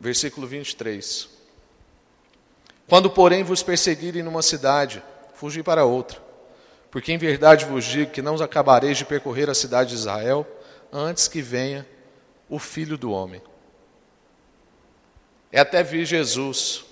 Versículo 0.00 0.46
23. 0.46 1.28
Quando, 2.88 3.10
porém, 3.10 3.42
vos 3.42 3.62
perseguirem 3.62 4.22
numa 4.22 4.42
cidade, 4.42 5.02
fugi 5.34 5.62
para 5.62 5.84
outra. 5.84 6.20
Porque 6.90 7.12
em 7.12 7.18
verdade 7.18 7.64
vos 7.64 7.84
digo 7.84 8.10
que 8.10 8.22
não 8.22 8.36
acabareis 8.36 8.96
de 8.96 9.04
percorrer 9.04 9.50
a 9.50 9.54
cidade 9.54 9.90
de 9.90 9.96
Israel 9.96 10.46
antes 10.90 11.28
que 11.28 11.42
venha 11.42 11.86
o 12.48 12.58
Filho 12.58 12.96
do 12.96 13.10
Homem. 13.10 13.42
É 15.50 15.60
até 15.60 15.82
vir 15.82 16.04
Jesus. 16.04 16.84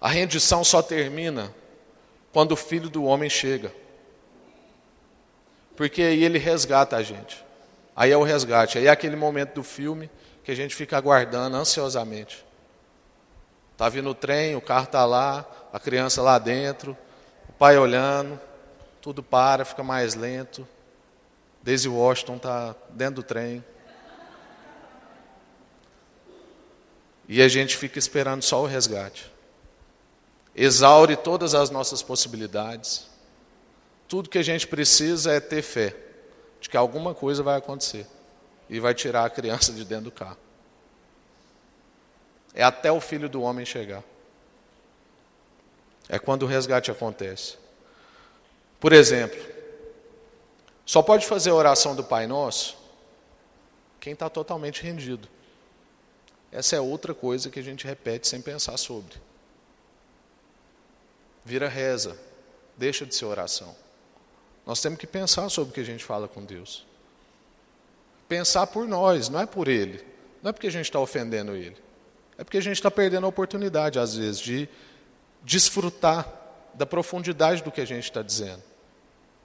A 0.00 0.08
rendição 0.08 0.64
só 0.64 0.82
termina 0.82 1.54
quando 2.32 2.52
o 2.52 2.56
Filho 2.56 2.88
do 2.88 3.04
Homem 3.04 3.30
chega. 3.30 3.72
Porque 5.76 6.02
aí 6.02 6.22
ele 6.22 6.38
resgata 6.38 6.96
a 6.96 7.02
gente. 7.02 7.44
Aí 7.96 8.10
é 8.10 8.16
o 8.16 8.22
resgate. 8.22 8.78
Aí 8.78 8.86
é 8.86 8.90
aquele 8.90 9.16
momento 9.16 9.54
do 9.54 9.62
filme 9.62 10.10
que 10.42 10.50
a 10.50 10.54
gente 10.54 10.74
fica 10.74 10.96
aguardando 10.96 11.56
ansiosamente. 11.56 12.44
Está 13.72 13.88
vindo 13.88 14.10
o 14.10 14.14
trem, 14.14 14.54
o 14.54 14.60
carro 14.60 14.84
está 14.84 15.04
lá, 15.04 15.44
a 15.72 15.80
criança 15.80 16.22
lá 16.22 16.38
dentro, 16.38 16.96
pai 17.58 17.76
olhando, 17.76 18.38
tudo 19.00 19.22
para, 19.22 19.64
fica 19.64 19.82
mais 19.82 20.14
lento. 20.14 20.66
Daisy 21.62 21.88
Washington 21.88 22.36
está 22.36 22.74
dentro 22.90 23.16
do 23.16 23.22
trem. 23.22 23.64
E 27.28 27.40
a 27.42 27.48
gente 27.48 27.76
fica 27.76 27.98
esperando 27.98 28.42
só 28.42 28.62
o 28.62 28.66
resgate. 28.66 29.30
Exaure 30.54 31.16
todas 31.16 31.54
as 31.54 31.70
nossas 31.70 32.02
possibilidades. 32.02 33.06
Tudo 34.06 34.28
que 34.28 34.38
a 34.38 34.42
gente 34.42 34.66
precisa 34.66 35.32
é 35.32 35.40
ter 35.40 35.62
fé 35.62 35.96
de 36.60 36.68
que 36.68 36.76
alguma 36.76 37.14
coisa 37.14 37.42
vai 37.42 37.56
acontecer 37.56 38.06
e 38.68 38.78
vai 38.78 38.94
tirar 38.94 39.24
a 39.24 39.30
criança 39.30 39.72
de 39.72 39.84
dentro 39.84 40.04
do 40.04 40.12
carro. 40.12 40.38
É 42.54 42.62
até 42.62 42.92
o 42.92 43.00
filho 43.00 43.28
do 43.28 43.42
homem 43.42 43.64
chegar. 43.64 44.02
É 46.08 46.18
quando 46.18 46.44
o 46.44 46.46
resgate 46.46 46.90
acontece. 46.90 47.56
Por 48.78 48.92
exemplo, 48.92 49.40
só 50.86 51.02
pode 51.02 51.26
fazer 51.26 51.50
a 51.50 51.54
oração 51.54 51.96
do 51.96 52.04
Pai 52.04 52.26
Nosso 52.26 52.76
quem 54.04 54.12
está 54.12 54.28
totalmente 54.28 54.82
rendido. 54.82 55.26
Essa 56.54 56.76
é 56.76 56.80
outra 56.80 57.12
coisa 57.12 57.50
que 57.50 57.58
a 57.58 57.62
gente 57.62 57.84
repete 57.84 58.28
sem 58.28 58.40
pensar 58.40 58.76
sobre. 58.76 59.16
Vira 61.44 61.68
reza, 61.68 62.16
deixa 62.76 63.04
de 63.04 63.12
ser 63.12 63.24
oração. 63.24 63.74
Nós 64.64 64.80
temos 64.80 65.00
que 65.00 65.06
pensar 65.06 65.48
sobre 65.48 65.72
o 65.72 65.74
que 65.74 65.80
a 65.80 65.84
gente 65.84 66.04
fala 66.04 66.28
com 66.28 66.44
Deus. 66.44 66.86
Pensar 68.28 68.68
por 68.68 68.86
nós, 68.86 69.28
não 69.28 69.40
é 69.40 69.46
por 69.46 69.66
Ele. 69.66 70.02
Não 70.40 70.50
é 70.50 70.52
porque 70.52 70.68
a 70.68 70.70
gente 70.70 70.84
está 70.84 71.00
ofendendo 71.00 71.56
Ele. 71.56 71.76
É 72.38 72.44
porque 72.44 72.58
a 72.58 72.62
gente 72.62 72.76
está 72.76 72.90
perdendo 72.90 73.26
a 73.26 73.28
oportunidade, 73.28 73.98
às 73.98 74.14
vezes, 74.16 74.38
de 74.38 74.68
desfrutar 75.42 76.32
da 76.72 76.86
profundidade 76.86 77.64
do 77.64 77.72
que 77.72 77.80
a 77.80 77.84
gente 77.84 78.04
está 78.04 78.22
dizendo. 78.22 78.62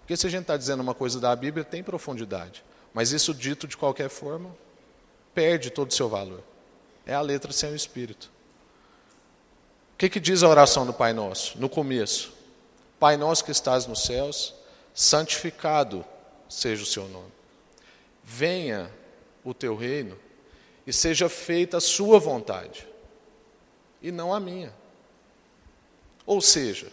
Porque 0.02 0.15
se 0.15 0.28
a 0.28 0.30
gente 0.30 0.41
está 0.41 0.56
dizendo 0.56 0.82
uma 0.82 0.93
coisa 0.93 1.19
da 1.19 1.36
Bíblia, 1.36 1.63
tem 1.63 1.82
profundidade. 1.82 2.63
Mas 2.93 3.12
isso 3.12 3.34
dito 3.34 3.67
de 3.67 3.76
qualquer 3.76 4.10
forma, 4.10 4.56
perde 5.34 5.72
todo 5.72 5.89
o 5.89 5.93
seu 5.93 6.08
valor. 6.08 6.43
É 7.10 7.15
a 7.15 7.22
letra 7.22 7.52
sem 7.52 7.72
o 7.72 7.76
espírito. 7.76 8.30
O 9.95 9.98
que, 9.98 10.08
que 10.08 10.19
diz 10.19 10.43
a 10.43 10.48
oração 10.48 10.86
do 10.86 10.93
Pai 10.93 11.12
Nosso? 11.12 11.60
No 11.60 11.67
começo: 11.67 12.32
Pai 13.00 13.17
Nosso 13.17 13.43
que 13.43 13.50
estás 13.50 13.88
nos 13.88 14.04
céus, 14.04 14.54
santificado 14.93 16.06
seja 16.48 16.84
o 16.84 16.86
seu 16.86 17.08
nome. 17.08 17.32
Venha 18.24 18.91
o 19.43 19.56
teu 19.56 19.76
reino 19.76 20.15
e 20.86 20.93
seja 20.93 21.28
feita 21.28 21.78
a 21.78 21.82
sua 21.82 22.19
vontade, 22.19 22.88
e 24.04 24.12
não 24.12 24.32
a 24.32 24.39
minha. 24.39 24.72
Ou 26.28 26.39
seja, 26.39 26.91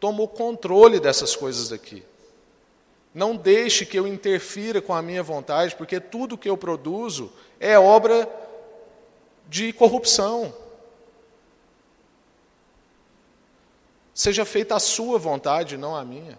toma 0.00 0.22
o 0.22 0.28
controle 0.28 0.98
dessas 0.98 1.36
coisas 1.36 1.68
daqui. 1.68 2.02
Não 3.12 3.36
deixe 3.36 3.84
que 3.84 3.98
eu 3.98 4.08
interfira 4.08 4.80
com 4.80 4.94
a 4.94 5.02
minha 5.02 5.22
vontade, 5.22 5.76
porque 5.76 6.00
tudo 6.00 6.38
que 6.38 6.48
eu 6.48 6.56
produzo 6.56 7.30
é 7.60 7.78
obra 7.78 8.47
de 9.48 9.72
corrupção. 9.72 10.54
Seja 14.14 14.44
feita 14.44 14.76
a 14.76 14.80
sua 14.80 15.18
vontade, 15.18 15.76
não 15.76 15.96
a 15.96 16.04
minha. 16.04 16.38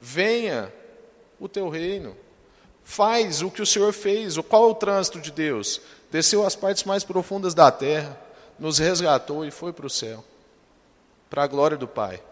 Venha 0.00 0.72
o 1.38 1.48
teu 1.48 1.68
reino. 1.68 2.16
Faz 2.82 3.42
o 3.42 3.50
que 3.50 3.62
o 3.62 3.66
Senhor 3.66 3.92
fez. 3.92 4.36
Qual 4.38 4.68
é 4.68 4.72
o 4.72 4.74
trânsito 4.74 5.20
de 5.20 5.30
Deus? 5.30 5.80
Desceu 6.10 6.44
às 6.44 6.56
partes 6.56 6.84
mais 6.84 7.04
profundas 7.04 7.54
da 7.54 7.70
terra, 7.70 8.18
nos 8.58 8.78
resgatou 8.78 9.44
e 9.44 9.50
foi 9.50 9.72
para 9.72 9.86
o 9.86 9.90
céu, 9.90 10.24
para 11.30 11.44
a 11.44 11.46
glória 11.46 11.76
do 11.76 11.88
Pai. 11.88 12.22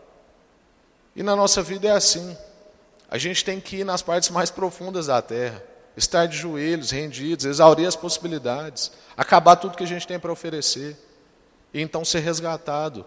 E 1.14 1.22
na 1.22 1.34
nossa 1.36 1.62
vida 1.62 1.88
é 1.88 1.92
assim. 1.92 2.36
A 3.10 3.18
gente 3.18 3.44
tem 3.44 3.60
que 3.60 3.76
ir 3.76 3.84
nas 3.84 4.02
partes 4.02 4.30
mais 4.30 4.50
profundas 4.50 5.06
da 5.06 5.20
terra, 5.20 5.62
estar 6.00 6.26
de 6.26 6.36
joelhos, 6.36 6.90
rendidos, 6.90 7.44
exaurir 7.44 7.86
as 7.86 7.94
possibilidades, 7.94 8.90
acabar 9.16 9.56
tudo 9.56 9.76
que 9.76 9.84
a 9.84 9.86
gente 9.86 10.06
tem 10.06 10.18
para 10.18 10.32
oferecer, 10.32 10.96
e 11.72 11.80
então 11.80 12.04
ser 12.04 12.20
resgatado. 12.20 13.06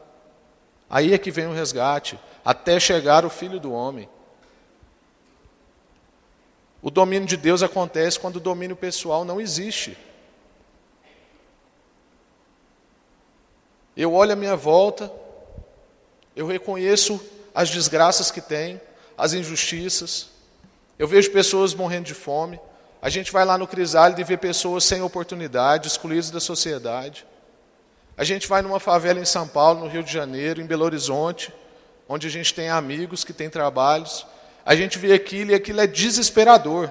Aí 0.89 1.13
é 1.13 1.17
que 1.17 1.31
vem 1.31 1.47
o 1.47 1.53
resgate, 1.53 2.19
até 2.45 2.79
chegar 2.79 3.25
o 3.25 3.29
Filho 3.29 3.59
do 3.59 3.73
Homem. 3.73 4.07
O 6.81 6.91
domínio 6.91 7.27
de 7.27 7.35
Deus 7.35 7.63
acontece 7.63 8.19
quando 8.19 8.35
o 8.35 8.41
domínio 8.41 8.75
pessoal 8.75 9.25
não 9.25 9.41
existe. 9.41 9.97
Eu 13.95 14.13
olho 14.13 14.33
à 14.33 14.35
minha 14.35 14.55
volta, 14.55 15.11
eu 16.35 16.45
reconheço 16.45 17.19
as 17.55 17.69
desgraças 17.69 18.29
que 18.31 18.41
tem, 18.41 18.79
as 19.17 19.33
injustiças. 19.33 20.29
Eu 20.97 21.07
vejo 21.07 21.31
pessoas 21.31 21.73
morrendo 21.73 22.05
de 22.05 22.13
fome. 22.13 22.59
A 23.03 23.09
gente 23.09 23.33
vai 23.33 23.43
lá 23.43 23.57
no 23.57 23.67
Crisálide 23.67 24.21
e 24.21 24.23
vê 24.23 24.37
pessoas 24.37 24.85
sem 24.85 25.01
oportunidade, 25.01 25.89
excluídas 25.89 26.31
da 26.31 26.39
sociedade. 26.39 27.25
A 28.15 28.23
gente 28.23 28.47
vai 28.47 28.61
numa 28.61 28.79
favela 28.79 29.19
em 29.19 29.25
São 29.25 29.45
Paulo, 29.45 29.81
no 29.81 29.87
Rio 29.89 30.01
de 30.01 30.09
Janeiro, 30.09 30.61
em 30.61 30.65
Belo 30.65 30.85
Horizonte, 30.85 31.53
onde 32.07 32.27
a 32.27 32.29
gente 32.29 32.53
tem 32.53 32.69
amigos 32.69 33.25
que 33.25 33.33
têm 33.33 33.49
trabalhos. 33.49 34.25
A 34.65 34.73
gente 34.73 34.97
vê 34.97 35.11
aquilo 35.11 35.51
e 35.51 35.53
aquilo 35.53 35.81
é 35.81 35.85
desesperador. 35.85 36.89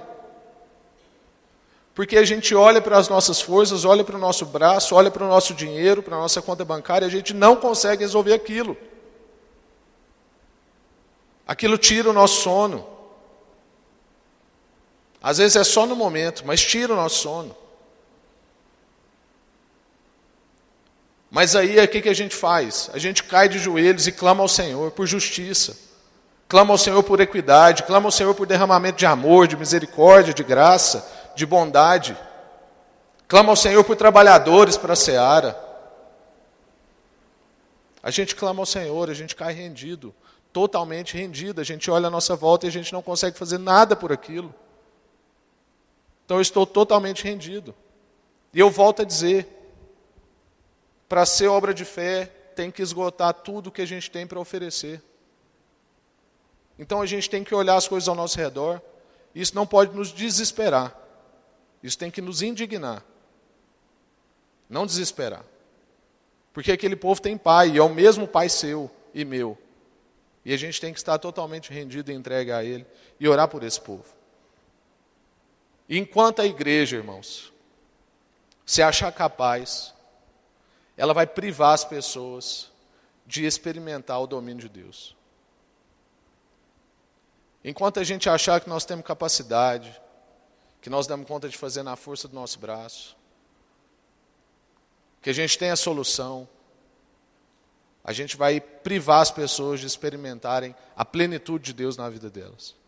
Porque 1.94 2.18
a 2.18 2.24
gente 2.26 2.54
olha 2.54 2.82
para 2.82 2.98
as 2.98 3.08
nossas 3.08 3.40
forças, 3.40 3.86
olha 3.86 4.04
para 4.04 4.16
o 4.16 4.20
nosso 4.20 4.44
braço, 4.44 4.94
olha 4.94 5.10
para 5.10 5.24
o 5.24 5.28
nosso 5.28 5.54
dinheiro, 5.54 6.02
para 6.02 6.14
a 6.14 6.20
nossa 6.20 6.42
conta 6.42 6.62
bancária, 6.62 7.06
e 7.06 7.08
a 7.08 7.10
gente 7.10 7.32
não 7.32 7.56
consegue 7.56 8.02
resolver 8.02 8.34
aquilo. 8.34 8.76
Aquilo 11.46 11.78
tira 11.78 12.10
o 12.10 12.12
nosso 12.12 12.42
sono. 12.42 12.91
Às 15.22 15.38
vezes 15.38 15.56
é 15.56 15.62
só 15.62 15.86
no 15.86 15.94
momento, 15.94 16.42
mas 16.44 16.60
tira 16.60 16.92
o 16.92 16.96
nosso 16.96 17.20
sono. 17.20 17.56
Mas 21.30 21.54
aí 21.54 21.78
o 21.78 21.88
que, 21.88 22.08
a 22.08 22.14
gente 22.14 22.34
faz? 22.34 22.90
A 22.92 22.98
gente 22.98 23.22
cai 23.22 23.48
de 23.48 23.58
joelhos 23.58 24.06
e 24.06 24.12
clama 24.12 24.42
ao 24.42 24.48
Senhor 24.48 24.90
por 24.90 25.06
justiça. 25.06 25.76
Clama 26.48 26.74
ao 26.74 26.78
Senhor 26.78 27.02
por 27.02 27.20
equidade, 27.20 27.84
clama 27.84 28.08
ao 28.08 28.12
Senhor 28.12 28.34
por 28.34 28.46
derramamento 28.46 28.98
de 28.98 29.06
amor, 29.06 29.46
de 29.46 29.56
misericórdia, 29.56 30.34
de 30.34 30.42
graça, 30.42 31.10
de 31.34 31.46
bondade. 31.46 32.14
Clama 33.26 33.50
ao 33.50 33.56
Senhor 33.56 33.82
por 33.84 33.96
trabalhadores 33.96 34.76
para 34.76 34.92
a 34.92 34.96
seara. 34.96 35.58
A 38.02 38.10
gente 38.10 38.34
clama 38.34 38.60
ao 38.60 38.66
Senhor, 38.66 39.08
a 39.08 39.14
gente 39.14 39.34
cai 39.34 39.54
rendido 39.54 40.14
totalmente 40.52 41.16
rendida. 41.16 41.62
A 41.62 41.64
gente 41.64 41.90
olha 41.90 42.08
à 42.08 42.10
nossa 42.10 42.36
volta 42.36 42.66
e 42.66 42.68
a 42.68 42.72
gente 42.72 42.92
não 42.92 43.00
consegue 43.00 43.38
fazer 43.38 43.58
nada 43.58 43.96
por 43.96 44.12
aquilo. 44.12 44.54
Então 46.32 46.38
eu 46.38 46.42
estou 46.42 46.66
totalmente 46.66 47.22
rendido. 47.24 47.74
E 48.54 48.58
eu 48.58 48.70
volto 48.70 49.02
a 49.02 49.04
dizer: 49.04 49.46
para 51.06 51.26
ser 51.26 51.48
obra 51.48 51.74
de 51.74 51.84
fé, 51.84 52.24
tem 52.56 52.70
que 52.70 52.80
esgotar 52.80 53.34
tudo 53.34 53.70
que 53.70 53.82
a 53.82 53.86
gente 53.86 54.10
tem 54.10 54.26
para 54.26 54.40
oferecer. 54.40 55.02
Então 56.78 57.02
a 57.02 57.06
gente 57.06 57.28
tem 57.28 57.44
que 57.44 57.54
olhar 57.54 57.76
as 57.76 57.86
coisas 57.86 58.08
ao 58.08 58.14
nosso 58.14 58.38
redor. 58.38 58.80
Isso 59.34 59.54
não 59.54 59.66
pode 59.66 59.94
nos 59.94 60.10
desesperar. 60.10 60.98
Isso 61.82 61.98
tem 61.98 62.10
que 62.10 62.22
nos 62.22 62.40
indignar. 62.40 63.04
Não 64.70 64.86
desesperar. 64.86 65.44
Porque 66.54 66.72
aquele 66.72 66.96
povo 66.96 67.20
tem 67.20 67.36
pai, 67.36 67.72
e 67.72 67.76
é 67.76 67.82
o 67.82 67.90
mesmo 67.90 68.26
pai 68.26 68.48
seu 68.48 68.90
e 69.12 69.22
meu. 69.22 69.58
E 70.46 70.54
a 70.54 70.56
gente 70.56 70.80
tem 70.80 70.94
que 70.94 70.98
estar 70.98 71.18
totalmente 71.18 71.70
rendido 71.70 72.10
e 72.10 72.14
entregue 72.14 72.52
a 72.52 72.64
Ele 72.64 72.86
e 73.20 73.28
orar 73.28 73.48
por 73.48 73.62
esse 73.62 73.78
povo. 73.78 74.21
Enquanto 75.94 76.40
a 76.40 76.46
igreja, 76.46 76.96
irmãos, 76.96 77.52
se 78.64 78.80
achar 78.80 79.12
capaz, 79.12 79.92
ela 80.96 81.12
vai 81.12 81.26
privar 81.26 81.74
as 81.74 81.84
pessoas 81.84 82.70
de 83.26 83.44
experimentar 83.44 84.18
o 84.18 84.26
domínio 84.26 84.62
de 84.62 84.68
Deus. 84.70 85.14
Enquanto 87.62 88.00
a 88.00 88.04
gente 88.04 88.26
achar 88.26 88.58
que 88.58 88.70
nós 88.70 88.86
temos 88.86 89.04
capacidade, 89.04 90.00
que 90.80 90.88
nós 90.88 91.06
damos 91.06 91.28
conta 91.28 91.46
de 91.46 91.58
fazer 91.58 91.82
na 91.82 91.94
força 91.94 92.26
do 92.26 92.34
nosso 92.34 92.58
braço, 92.58 93.14
que 95.20 95.28
a 95.28 95.34
gente 95.34 95.58
tem 95.58 95.68
a 95.68 95.76
solução, 95.76 96.48
a 98.02 98.14
gente 98.14 98.34
vai 98.34 98.62
privar 98.62 99.20
as 99.20 99.30
pessoas 99.30 99.78
de 99.78 99.88
experimentarem 99.88 100.74
a 100.96 101.04
plenitude 101.04 101.64
de 101.64 101.74
Deus 101.74 101.98
na 101.98 102.08
vida 102.08 102.30
delas. 102.30 102.80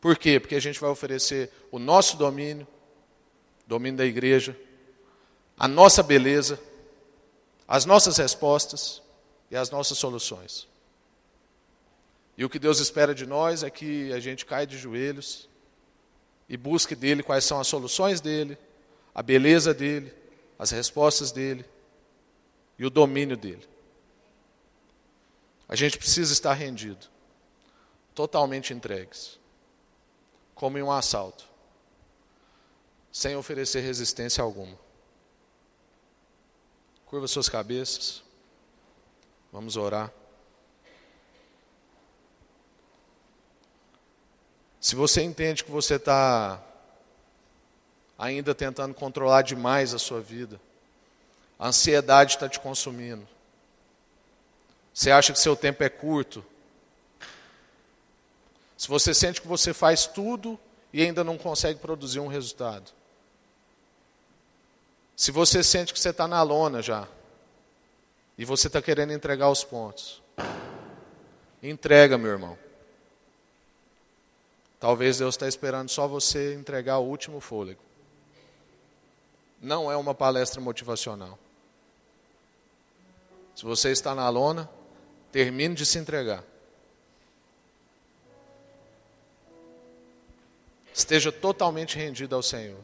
Por 0.00 0.16
quê? 0.16 0.40
Porque 0.40 0.54
a 0.54 0.60
gente 0.60 0.80
vai 0.80 0.90
oferecer 0.90 1.50
o 1.70 1.78
nosso 1.78 2.16
domínio, 2.16 2.66
domínio 3.66 3.98
da 3.98 4.06
igreja, 4.06 4.56
a 5.58 5.68
nossa 5.68 6.02
beleza, 6.02 6.58
as 7.68 7.84
nossas 7.84 8.16
respostas 8.16 9.02
e 9.50 9.56
as 9.56 9.70
nossas 9.70 9.98
soluções. 9.98 10.66
E 12.36 12.44
o 12.44 12.48
que 12.48 12.58
Deus 12.58 12.80
espera 12.80 13.14
de 13.14 13.26
nós 13.26 13.62
é 13.62 13.68
que 13.68 14.12
a 14.12 14.20
gente 14.20 14.46
caia 14.46 14.66
de 14.66 14.78
joelhos 14.78 15.48
e 16.48 16.56
busque 16.56 16.94
dele 16.94 17.22
quais 17.22 17.44
são 17.44 17.60
as 17.60 17.66
soluções 17.66 18.20
dele, 18.20 18.56
a 19.14 19.22
beleza 19.22 19.74
dele, 19.74 20.12
as 20.58 20.70
respostas 20.70 21.30
dele 21.30 21.64
e 22.78 22.86
o 22.86 22.90
domínio 22.90 23.36
dele. 23.36 23.68
A 25.68 25.76
gente 25.76 25.98
precisa 25.98 26.32
estar 26.32 26.54
rendido, 26.54 27.06
totalmente 28.14 28.72
entregues, 28.72 29.39
como 30.60 30.76
em 30.76 30.82
um 30.82 30.92
assalto, 30.92 31.46
sem 33.10 33.34
oferecer 33.34 33.80
resistência 33.80 34.44
alguma. 34.44 34.78
Curva 37.06 37.26
suas 37.26 37.48
cabeças, 37.48 38.22
vamos 39.50 39.78
orar. 39.78 40.12
Se 44.78 44.94
você 44.94 45.22
entende 45.22 45.64
que 45.64 45.70
você 45.70 45.94
está 45.94 46.62
ainda 48.18 48.54
tentando 48.54 48.92
controlar 48.92 49.40
demais 49.40 49.94
a 49.94 49.98
sua 49.98 50.20
vida, 50.20 50.60
a 51.58 51.68
ansiedade 51.68 52.34
está 52.34 52.50
te 52.50 52.60
consumindo, 52.60 53.26
você 54.92 55.10
acha 55.10 55.32
que 55.32 55.40
seu 55.40 55.56
tempo 55.56 55.82
é 55.82 55.88
curto? 55.88 56.44
Se 58.80 58.88
você 58.88 59.12
sente 59.12 59.42
que 59.42 59.46
você 59.46 59.74
faz 59.74 60.06
tudo 60.06 60.58
e 60.90 61.02
ainda 61.02 61.22
não 61.22 61.36
consegue 61.36 61.78
produzir 61.78 62.18
um 62.18 62.28
resultado. 62.28 62.90
Se 65.14 65.30
você 65.30 65.62
sente 65.62 65.92
que 65.92 66.00
você 66.00 66.08
está 66.08 66.26
na 66.26 66.42
lona 66.42 66.80
já, 66.80 67.06
e 68.38 68.44
você 68.46 68.68
está 68.68 68.80
querendo 68.80 69.12
entregar 69.12 69.50
os 69.50 69.62
pontos, 69.62 70.22
entrega, 71.62 72.16
meu 72.16 72.30
irmão. 72.30 72.58
Talvez 74.80 75.18
Deus 75.18 75.34
está 75.34 75.46
esperando 75.46 75.90
só 75.90 76.08
você 76.08 76.54
entregar 76.54 77.00
o 77.00 77.06
último 77.06 77.38
fôlego. 77.38 77.82
Não 79.60 79.92
é 79.92 79.96
uma 79.98 80.14
palestra 80.14 80.58
motivacional. 80.58 81.38
Se 83.54 83.62
você 83.62 83.90
está 83.90 84.14
na 84.14 84.26
lona, 84.30 84.66
Termine 85.30 85.74
de 85.74 85.84
se 85.84 85.98
entregar. 85.98 86.42
Esteja 90.92 91.30
totalmente 91.30 91.96
rendido 91.96 92.34
ao 92.34 92.42
Senhor. 92.42 92.78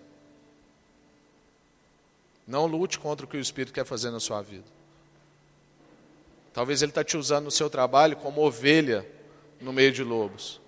Não 2.46 2.66
lute 2.66 2.98
contra 2.98 3.26
o 3.26 3.28
que 3.28 3.36
o 3.36 3.40
Espírito 3.40 3.72
quer 3.72 3.84
fazer 3.84 4.10
na 4.10 4.20
sua 4.20 4.40
vida. 4.40 4.64
Talvez 6.54 6.80
ele 6.80 6.90
está 6.90 7.04
te 7.04 7.16
usando 7.16 7.46
no 7.46 7.50
seu 7.50 7.68
trabalho 7.68 8.16
como 8.16 8.40
ovelha 8.40 9.06
no 9.60 9.72
meio 9.72 9.92
de 9.92 10.02
lobos. 10.02 10.60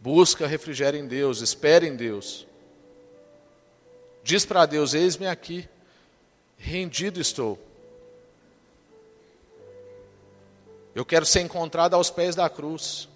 Busca 0.00 0.46
refrigério 0.46 1.00
em 1.00 1.06
Deus, 1.06 1.40
espere 1.40 1.86
em 1.86 1.96
Deus. 1.96 2.46
Diz 4.22 4.44
para 4.44 4.66
Deus: 4.66 4.92
Eis-me 4.92 5.26
aqui, 5.26 5.68
rendido 6.58 7.20
estou. 7.20 7.58
Eu 10.94 11.04
quero 11.04 11.24
ser 11.24 11.40
encontrado 11.40 11.94
aos 11.94 12.10
pés 12.10 12.34
da 12.34 12.50
cruz. 12.50 13.08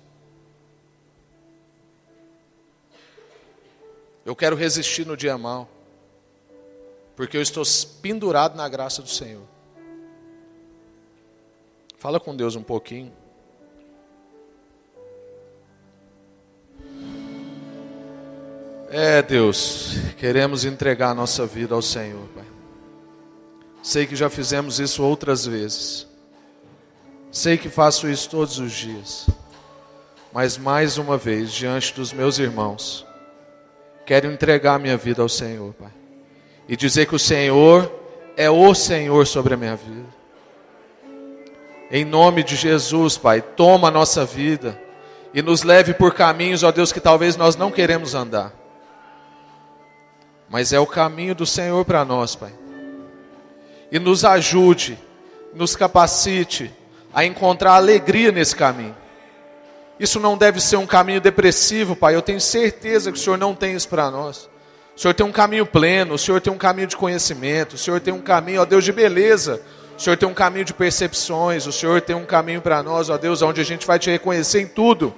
Eu 4.24 4.36
quero 4.36 4.54
resistir 4.54 5.06
no 5.06 5.16
dia 5.16 5.36
mal, 5.36 5.68
porque 7.16 7.36
eu 7.36 7.42
estou 7.42 7.64
pendurado 8.00 8.56
na 8.56 8.68
graça 8.68 9.02
do 9.02 9.08
Senhor. 9.08 9.42
Fala 11.98 12.20
com 12.20 12.34
Deus 12.34 12.56
um 12.56 12.62
pouquinho. 12.62 13.12
É, 18.90 19.22
Deus, 19.22 19.94
queremos 20.18 20.64
entregar 20.64 21.10
a 21.10 21.14
nossa 21.14 21.46
vida 21.46 21.74
ao 21.74 21.80
Senhor, 21.80 22.28
Pai. 22.34 22.44
Sei 23.82 24.06
que 24.06 24.14
já 24.14 24.28
fizemos 24.28 24.78
isso 24.78 25.02
outras 25.02 25.46
vezes. 25.46 26.06
Sei 27.30 27.56
que 27.56 27.68
faço 27.70 28.08
isso 28.08 28.28
todos 28.28 28.58
os 28.58 28.72
dias. 28.72 29.26
Mas 30.32 30.58
mais 30.58 30.98
uma 30.98 31.16
vez, 31.16 31.50
diante 31.52 31.94
dos 31.94 32.12
meus 32.12 32.38
irmãos, 32.38 33.06
quero 34.12 34.30
entregar 34.30 34.78
minha 34.78 34.94
vida 34.98 35.22
ao 35.22 35.28
Senhor, 35.28 35.72
Pai. 35.72 35.90
E 36.68 36.76
dizer 36.76 37.06
que 37.06 37.16
o 37.16 37.18
Senhor 37.18 37.90
é 38.36 38.50
o 38.50 38.74
Senhor 38.74 39.26
sobre 39.26 39.54
a 39.54 39.56
minha 39.56 39.74
vida. 39.74 40.06
Em 41.90 42.04
nome 42.04 42.42
de 42.42 42.54
Jesus, 42.54 43.16
Pai, 43.16 43.40
toma 43.40 43.88
a 43.88 43.90
nossa 43.90 44.26
vida 44.26 44.78
e 45.32 45.40
nos 45.40 45.62
leve 45.62 45.94
por 45.94 46.12
caminhos, 46.12 46.62
ó 46.62 46.70
Deus, 46.70 46.92
que 46.92 47.00
talvez 47.00 47.38
nós 47.38 47.56
não 47.56 47.70
queremos 47.70 48.14
andar 48.14 48.52
mas 50.52 50.70
é 50.70 50.78
o 50.78 50.86
caminho 50.86 51.34
do 51.34 51.46
Senhor 51.46 51.82
para 51.82 52.04
nós, 52.04 52.36
Pai. 52.36 52.52
E 53.90 53.98
nos 53.98 54.22
ajude, 54.22 54.98
nos 55.54 55.74
capacite 55.74 56.70
a 57.14 57.24
encontrar 57.24 57.76
alegria 57.76 58.30
nesse 58.30 58.54
caminho. 58.54 58.94
Isso 60.02 60.18
não 60.18 60.36
deve 60.36 60.60
ser 60.60 60.74
um 60.78 60.84
caminho 60.84 61.20
depressivo, 61.20 61.94
Pai. 61.94 62.16
Eu 62.16 62.22
tenho 62.22 62.40
certeza 62.40 63.12
que 63.12 63.16
o 63.16 63.20
Senhor 63.20 63.38
não 63.38 63.54
tem 63.54 63.76
isso 63.76 63.88
para 63.88 64.10
nós. 64.10 64.50
O 64.96 65.00
Senhor 65.00 65.14
tem 65.14 65.24
um 65.24 65.30
caminho 65.30 65.64
pleno, 65.64 66.14
o 66.14 66.18
Senhor 66.18 66.40
tem 66.40 66.52
um 66.52 66.58
caminho 66.58 66.88
de 66.88 66.96
conhecimento, 66.96 67.74
o 67.74 67.78
Senhor 67.78 68.00
tem 68.00 68.12
um 68.12 68.20
caminho, 68.20 68.62
ó 68.62 68.64
Deus, 68.64 68.84
de 68.84 68.90
beleza. 68.90 69.62
O 69.96 70.02
Senhor 70.02 70.16
tem 70.16 70.28
um 70.28 70.34
caminho 70.34 70.64
de 70.64 70.74
percepções, 70.74 71.68
o 71.68 71.72
Senhor 71.72 72.00
tem 72.00 72.16
um 72.16 72.24
caminho 72.24 72.60
para 72.60 72.82
nós, 72.82 73.10
ó 73.10 73.16
Deus, 73.16 73.42
onde 73.42 73.60
a 73.60 73.64
gente 73.64 73.86
vai 73.86 73.96
te 73.96 74.10
reconhecer 74.10 74.60
em 74.60 74.66
tudo. 74.66 75.14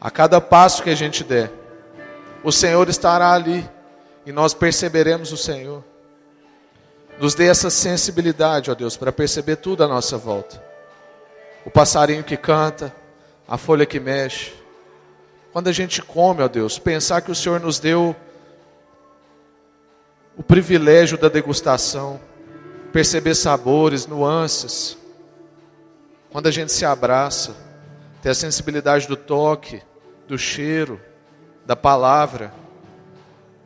A 0.00 0.10
cada 0.10 0.40
passo 0.40 0.82
que 0.82 0.88
a 0.88 0.94
gente 0.94 1.22
der, 1.22 1.52
o 2.42 2.50
Senhor 2.50 2.88
estará 2.88 3.30
ali 3.30 3.68
e 4.24 4.32
nós 4.32 4.54
perceberemos 4.54 5.32
o 5.32 5.36
Senhor. 5.36 5.84
Nos 7.20 7.34
dê 7.34 7.46
essa 7.46 7.68
sensibilidade, 7.68 8.70
ó 8.70 8.74
Deus, 8.74 8.96
para 8.96 9.12
perceber 9.12 9.56
tudo 9.56 9.84
à 9.84 9.86
nossa 9.86 10.16
volta. 10.16 10.64
O 11.62 11.70
passarinho 11.70 12.24
que 12.24 12.38
canta, 12.38 12.90
a 13.48 13.56
folha 13.56 13.86
que 13.86 14.00
mexe. 14.00 14.52
Quando 15.52 15.68
a 15.68 15.72
gente 15.72 16.02
come, 16.02 16.42
ó 16.42 16.48
Deus, 16.48 16.78
pensar 16.78 17.20
que 17.22 17.30
o 17.30 17.34
Senhor 17.34 17.60
nos 17.60 17.78
deu 17.78 18.14
o 20.36 20.42
privilégio 20.42 21.16
da 21.16 21.28
degustação, 21.28 22.20
perceber 22.92 23.34
sabores, 23.34 24.06
nuances. 24.06 24.98
Quando 26.30 26.46
a 26.46 26.50
gente 26.50 26.72
se 26.72 26.84
abraça, 26.84 27.56
ter 28.20 28.30
a 28.30 28.34
sensibilidade 28.34 29.06
do 29.08 29.16
toque, 29.16 29.82
do 30.28 30.36
cheiro, 30.36 31.00
da 31.64 31.74
palavra 31.74 32.52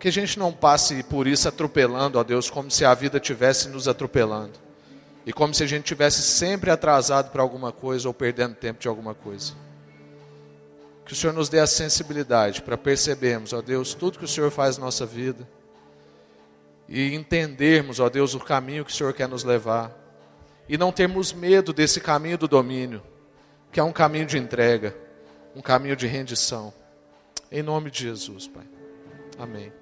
que 0.00 0.08
a 0.08 0.12
gente 0.12 0.38
não 0.38 0.50
passe 0.50 1.02
por 1.02 1.26
isso 1.26 1.46
atropelando, 1.46 2.18
ó 2.18 2.24
Deus, 2.24 2.48
como 2.48 2.70
se 2.70 2.86
a 2.86 2.94
vida 2.94 3.20
tivesse 3.20 3.68
nos 3.68 3.86
atropelando. 3.86 4.58
E 5.26 5.32
como 5.32 5.52
se 5.52 5.62
a 5.62 5.66
gente 5.66 5.84
tivesse 5.84 6.22
sempre 6.22 6.70
atrasado 6.70 7.30
para 7.30 7.42
alguma 7.42 7.70
coisa 7.70 8.08
ou 8.08 8.14
perdendo 8.14 8.54
tempo 8.54 8.80
de 8.80 8.88
alguma 8.88 9.14
coisa. 9.14 9.52
Que 11.10 11.14
o 11.14 11.16
Senhor 11.16 11.32
nos 11.32 11.48
dê 11.48 11.58
a 11.58 11.66
sensibilidade 11.66 12.62
para 12.62 12.78
percebermos, 12.78 13.52
ó 13.52 13.60
Deus, 13.60 13.94
tudo 13.94 14.16
que 14.16 14.24
o 14.24 14.28
Senhor 14.28 14.48
faz 14.48 14.78
na 14.78 14.84
nossa 14.84 15.04
vida. 15.04 15.44
E 16.88 17.16
entendermos, 17.16 17.98
ó 17.98 18.08
Deus, 18.08 18.32
o 18.34 18.38
caminho 18.38 18.84
que 18.84 18.92
o 18.92 18.94
Senhor 18.94 19.12
quer 19.12 19.28
nos 19.28 19.42
levar. 19.42 19.92
E 20.68 20.78
não 20.78 20.92
termos 20.92 21.32
medo 21.32 21.72
desse 21.72 22.00
caminho 22.00 22.38
do 22.38 22.46
domínio, 22.46 23.02
que 23.72 23.80
é 23.80 23.82
um 23.82 23.92
caminho 23.92 24.24
de 24.24 24.38
entrega, 24.38 24.96
um 25.52 25.60
caminho 25.60 25.96
de 25.96 26.06
rendição. 26.06 26.72
Em 27.50 27.60
nome 27.60 27.90
de 27.90 28.04
Jesus, 28.04 28.46
Pai. 28.46 28.68
Amém. 29.36 29.79